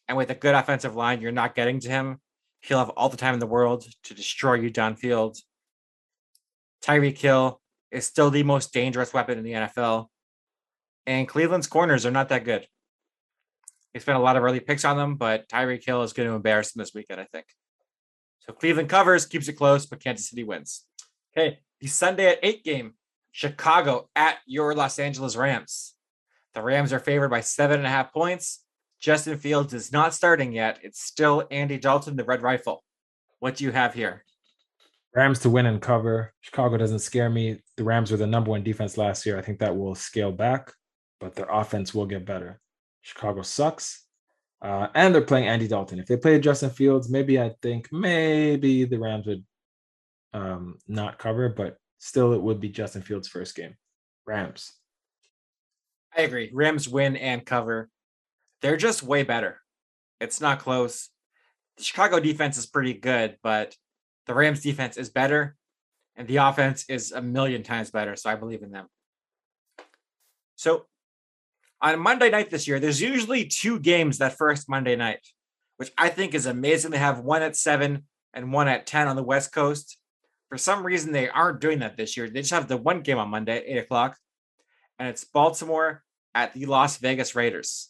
[0.07, 2.19] And with a good offensive line, you're not getting to him.
[2.61, 5.41] He'll have all the time in the world to destroy you downfield.
[6.83, 10.07] Tyreek Hill is still the most dangerous weapon in the NFL.
[11.07, 12.67] And Cleveland's corners are not that good.
[13.93, 16.35] They spent a lot of early picks on them, but Tyreek Hill is going to
[16.35, 17.45] embarrass them this weekend, I think.
[18.39, 20.83] So Cleveland covers, keeps it close, but Kansas City wins.
[21.37, 22.93] Okay, the Sunday at 8 game,
[23.31, 25.93] Chicago at your Los Angeles Rams.
[26.53, 28.63] The Rams are favored by seven and a half points.
[29.01, 30.79] Justin Fields is not starting yet.
[30.81, 32.83] It's still Andy Dalton, the Red Rifle.
[33.39, 34.23] What do you have here?
[35.13, 36.33] Rams to win and cover.
[36.39, 37.59] Chicago doesn't scare me.
[37.75, 39.37] The Rams were the number one defense last year.
[39.37, 40.71] I think that will scale back,
[41.19, 42.61] but their offense will get better.
[43.01, 44.05] Chicago sucks.
[44.61, 45.99] Uh, and they're playing Andy Dalton.
[45.99, 49.43] If they played Justin Fields, maybe I think maybe the Rams would
[50.35, 53.75] um, not cover, but still it would be Justin Fields' first game.
[54.27, 54.73] Rams.
[56.15, 56.51] I agree.
[56.53, 57.89] Rams win and cover.
[58.61, 59.61] They're just way better.
[60.19, 61.09] It's not close.
[61.77, 63.75] The Chicago defense is pretty good, but
[64.27, 65.55] the Rams defense is better
[66.15, 68.15] and the offense is a million times better.
[68.15, 68.87] So I believe in them.
[70.55, 70.85] So
[71.81, 75.19] on Monday night this year, there's usually two games that first Monday night,
[75.77, 76.91] which I think is amazing.
[76.91, 79.97] They have one at seven and one at 10 on the West Coast.
[80.49, 82.29] For some reason, they aren't doing that this year.
[82.29, 84.17] They just have the one game on Monday at eight o'clock,
[84.99, 87.89] and it's Baltimore at the Las Vegas Raiders.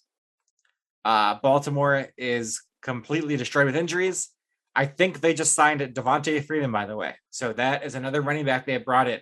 [1.04, 4.30] Uh, Baltimore is completely destroyed with injuries.
[4.76, 7.16] I think they just signed Devonta Freeman, by the way.
[7.30, 9.20] So that is another running back they have brought in.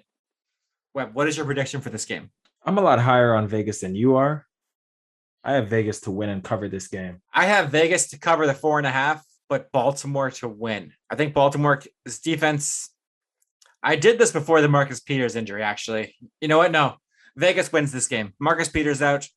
[0.93, 2.31] Webb, what is your prediction for this game?
[2.65, 4.45] I'm a lot higher on Vegas than you are.
[5.43, 7.21] I have Vegas to win and cover this game.
[7.33, 10.93] I have Vegas to cover the four and a half, but Baltimore to win.
[11.09, 11.87] I think Baltimore's
[12.23, 12.89] defense.
[13.83, 16.15] I did this before the Marcus Peters injury, actually.
[16.39, 16.71] You know what?
[16.71, 16.95] No,
[17.35, 18.33] Vegas wins this game.
[18.39, 19.27] Marcus Peters out.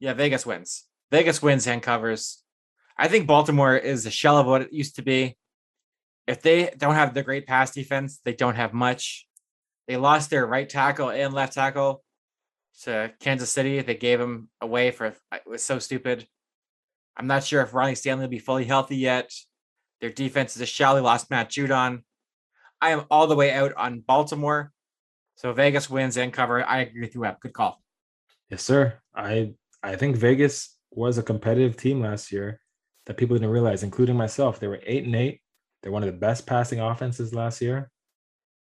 [0.00, 0.84] Yeah, Vegas wins.
[1.10, 2.42] Vegas wins and covers.
[2.98, 5.36] I think Baltimore is a shell of what it used to be.
[6.26, 9.28] If they don't have the great pass defense, they don't have much.
[9.86, 12.02] They lost their right tackle and left tackle
[12.82, 13.80] to Kansas City.
[13.82, 15.16] They gave him away for it
[15.46, 16.26] was so stupid.
[17.16, 19.30] I'm not sure if Ronnie Stanley will be fully healthy yet.
[20.00, 20.94] Their defense is a shell.
[20.94, 22.02] They lost Matt Judon.
[22.80, 24.72] I am all the way out on Baltimore.
[25.36, 26.64] So Vegas wins and cover.
[26.64, 27.40] I agree with you, Webb.
[27.40, 27.82] Good call.
[28.50, 28.94] Yes, sir.
[29.14, 32.60] I I think Vegas was a competitive team last year
[33.06, 34.58] that people didn't realize, including myself.
[34.58, 35.40] They were eight and eight.
[35.82, 37.90] They're one of the best passing offenses last year.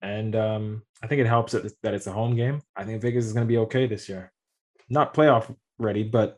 [0.01, 2.61] And um, I think it helps that, that it's a home game.
[2.75, 4.31] I think Vegas is going to be okay this year.
[4.89, 6.37] Not playoff ready, but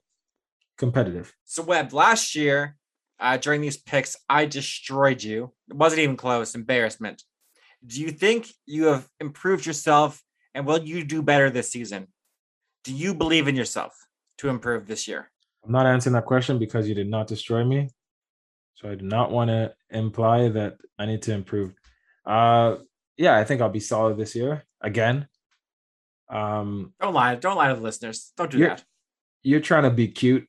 [0.78, 1.34] competitive.
[1.45, 2.76] So, Webb, last year
[3.20, 5.53] uh, during these picks, I destroyed you.
[5.70, 6.53] It wasn't even close.
[6.53, 7.24] Embarrassment.
[7.86, 10.21] Do you think you have improved yourself
[10.53, 12.07] and will you do better this season?
[12.84, 13.93] Do you believe in yourself
[14.39, 15.32] to improve this year?
[15.63, 17.89] I'm not answering that question because you did not destroy me.
[18.76, 21.73] So I do not want to imply that I need to improve.
[22.26, 22.78] Uh
[23.17, 25.28] yeah, I think I'll be solid this year again.
[26.30, 28.32] Um don't lie, don't lie to the listeners.
[28.38, 28.84] Don't do you're, that.
[29.43, 30.47] You're trying to be cute,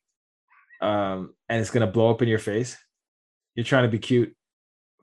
[0.81, 2.77] um, and it's gonna blow up in your face.
[3.55, 4.36] You're trying to be cute.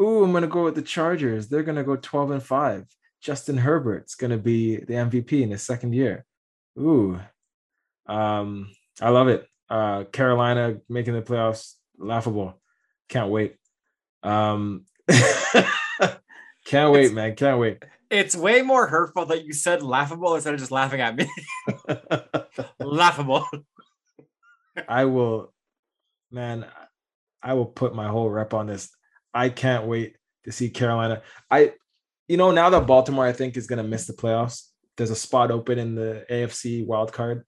[0.02, 1.48] Ooh, I'm gonna go with the Chargers.
[1.48, 2.86] They're gonna go 12 and 5.
[3.22, 6.26] Justin Herbert's gonna be the MVP in his second year.
[6.80, 7.20] Ooh.
[8.08, 8.70] Um,
[9.02, 9.48] I love it.
[9.70, 12.60] Uh Carolina making the playoffs laughable.
[13.10, 13.56] Can't wait.
[14.24, 14.86] Um
[16.66, 17.36] can't wait, It's- man.
[17.36, 17.84] Can't wait.
[18.10, 21.28] It's way more hurtful that you said laughable instead of just laughing at me.
[22.80, 23.48] laughable.
[24.88, 25.52] I will,
[26.30, 26.68] man,
[27.42, 28.90] I will put my whole rep on this.
[29.34, 30.16] I can't wait
[30.46, 31.22] to see Carolina.
[31.50, 31.74] I,
[32.28, 34.68] you know, now that Baltimore, I think, is going to miss the playoffs,
[34.98, 37.44] there's a spot open in the AFC wildcard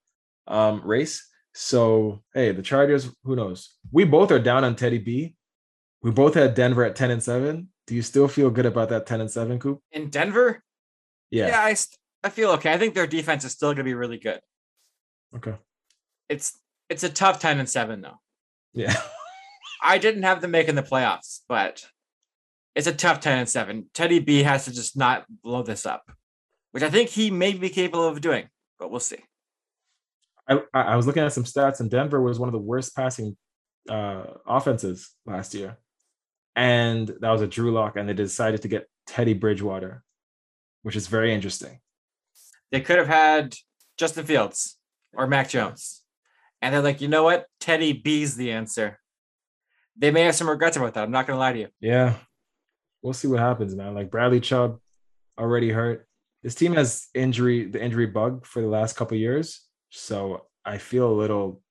[0.46, 1.26] um, race.
[1.54, 3.74] So, hey, the Chargers, who knows?
[3.92, 5.34] We both are down on Teddy B.
[6.02, 7.68] We both had Denver at 10 and 7.
[7.86, 9.80] Do you still feel good about that 10 and 7, Coop?
[9.92, 10.62] In Denver,
[11.30, 11.48] Yeah.
[11.48, 12.72] yeah, I, st- I feel okay.
[12.72, 14.40] I think their defense is still going to be really good.
[15.34, 15.54] Okay.
[16.28, 16.58] It's
[16.88, 18.20] it's a tough 10 and 7 though.
[18.72, 18.94] Yeah.
[19.82, 21.86] I didn't have them making the playoffs, but
[22.74, 23.90] it's a tough 10 and 7.
[23.94, 26.02] Teddy B has to just not blow this up.
[26.72, 28.48] which I think he may be capable of doing,
[28.78, 29.18] but we'll see.
[30.48, 33.36] I, I was looking at some stats, and Denver was one of the worst passing
[33.88, 35.78] uh, offenses last year,
[36.54, 40.02] and that was a Drew Lock, and they decided to get Teddy Bridgewater,
[40.82, 41.80] which is very interesting.
[42.70, 43.56] They could have had
[43.96, 44.78] Justin Fields
[45.14, 46.02] or Mac Jones,
[46.60, 49.00] and they're like, you know what, Teddy B's the answer.
[49.98, 51.04] They may have some regrets about that.
[51.04, 51.68] I'm not gonna lie to you.
[51.80, 52.14] Yeah,
[53.02, 53.94] we'll see what happens, man.
[53.94, 54.78] Like Bradley Chubb
[55.38, 56.06] already hurt.
[56.42, 59.62] This team has injury, the injury bug for the last couple years.
[59.90, 61.62] So I feel a little,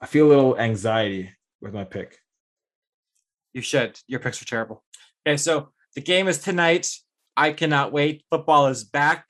[0.00, 2.18] I feel a little anxiety with my pick.
[3.52, 3.98] You should.
[4.06, 4.82] Your picks are terrible.
[5.26, 6.90] Okay, so the game is tonight.
[7.36, 8.24] I cannot wait.
[8.30, 9.26] Football is back.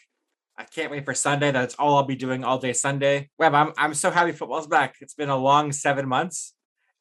[0.56, 1.52] I can't wait for Sunday.
[1.52, 3.30] That's all I'll be doing all day Sunday.
[3.38, 4.96] Webb, I'm I'm so happy football's back.
[5.00, 6.54] It's been a long seven months,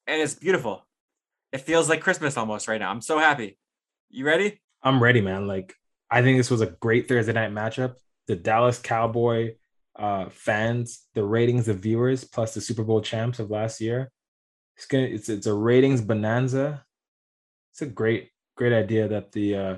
[0.07, 0.87] and it's beautiful.
[1.51, 2.91] It feels like Christmas almost right now.
[2.91, 3.57] I'm so happy.
[4.09, 4.61] You ready?
[4.83, 5.47] I'm ready, man.
[5.47, 5.75] Like
[6.09, 7.95] I think this was a great Thursday night matchup.
[8.27, 9.55] The Dallas Cowboy
[9.95, 14.11] uh, fans, the ratings of viewers, plus the Super Bowl champs of last year.
[14.77, 16.85] It's gonna it's it's a ratings bonanza.
[17.73, 19.77] It's a great great idea that the uh,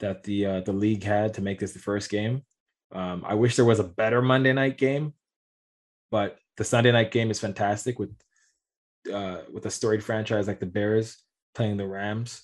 [0.00, 2.42] that the uh, the league had to make this the first game.
[2.92, 5.14] Um, I wish there was a better Monday night game,
[6.10, 8.14] but the Sunday night game is fantastic with
[9.12, 11.22] uh, with a storied franchise like the Bears
[11.54, 12.42] playing the Rams.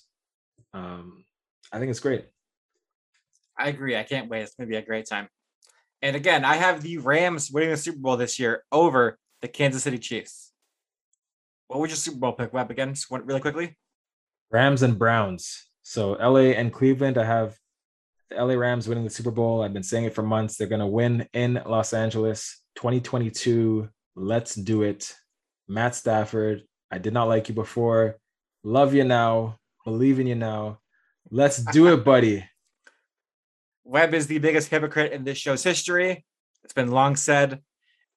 [0.73, 1.23] Um,
[1.71, 2.25] I think it's great.
[3.57, 3.95] I agree.
[3.95, 4.41] I can't wait.
[4.41, 5.27] It's going to be a great time.
[6.01, 9.83] And again, I have the Rams winning the Super Bowl this year over the Kansas
[9.83, 10.53] City Chiefs.
[11.67, 12.93] What would your Super Bowl pick, Webb, again?
[12.93, 13.77] Just really quickly.
[14.49, 15.67] Rams and Browns.
[15.83, 17.57] So LA and Cleveland, I have
[18.29, 19.61] the LA Rams winning the Super Bowl.
[19.61, 20.55] I've been saying it for months.
[20.55, 23.89] They're going to win in Los Angeles 2022.
[24.15, 25.13] Let's do it.
[25.69, 28.17] Matt Stafford, I did not like you before.
[28.63, 29.59] Love you now.
[29.85, 30.79] Believe in you now.
[31.29, 32.43] Let's do it, buddy.
[33.83, 36.25] Webb is the biggest hypocrite in this show's history.
[36.63, 37.61] It's been long said.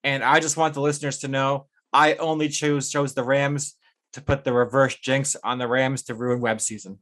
[0.03, 3.75] And I just want the listeners to know I only chose chose the Rams
[4.13, 6.99] to put the reverse jinx on the Rams to ruin Webb's season.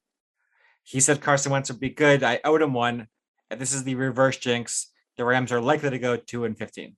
[0.84, 2.24] He said Carson Wentz would be good.
[2.24, 3.08] I owed him one.
[3.49, 4.91] And this is the reverse jinx.
[5.18, 6.95] The Rams are likely to go 2 and 15.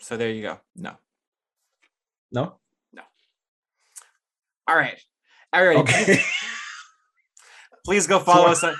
[0.00, 0.58] So there you go.
[0.76, 0.96] No.
[2.32, 2.56] No?
[4.66, 4.98] All right.
[5.52, 6.20] Everybody, okay.
[7.84, 8.74] please go follow us on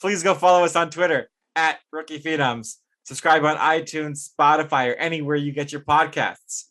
[0.00, 2.76] please go follow us on Twitter at Rookie Phenoms.
[3.04, 6.64] Subscribe on iTunes, Spotify, or anywhere you get your podcasts.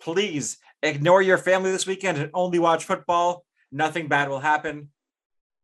[0.00, 3.44] Please ignore your family this weekend and only watch football.
[3.72, 4.90] Nothing bad will happen.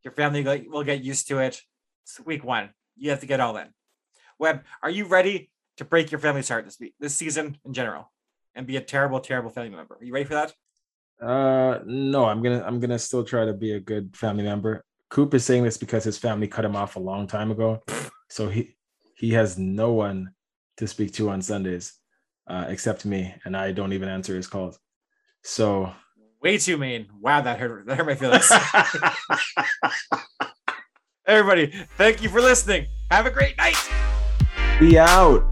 [0.03, 1.61] Your family will get used to it.
[2.05, 2.71] It's week one.
[2.97, 3.69] You have to get all in.
[4.39, 8.11] Webb, are you ready to break your family's heart this week, this season in general,
[8.55, 9.97] and be a terrible, terrible family member?
[10.01, 10.55] Are you ready for that?
[11.23, 12.25] Uh, no.
[12.25, 14.85] I'm gonna I'm gonna still try to be a good family member.
[15.09, 17.83] Coop is saying this because his family cut him off a long time ago.
[18.29, 18.77] So he
[19.17, 20.33] he has no one
[20.79, 21.95] to speak to on Sundays
[22.47, 24.79] uh, except me, and I don't even answer his calls.
[25.43, 25.93] So
[26.41, 27.09] way too mean.
[27.21, 28.51] Wow, that hurt that hurt my feelings.
[31.27, 32.87] Everybody, thank you for listening.
[33.11, 33.77] Have a great night.
[34.81, 35.52] Be out.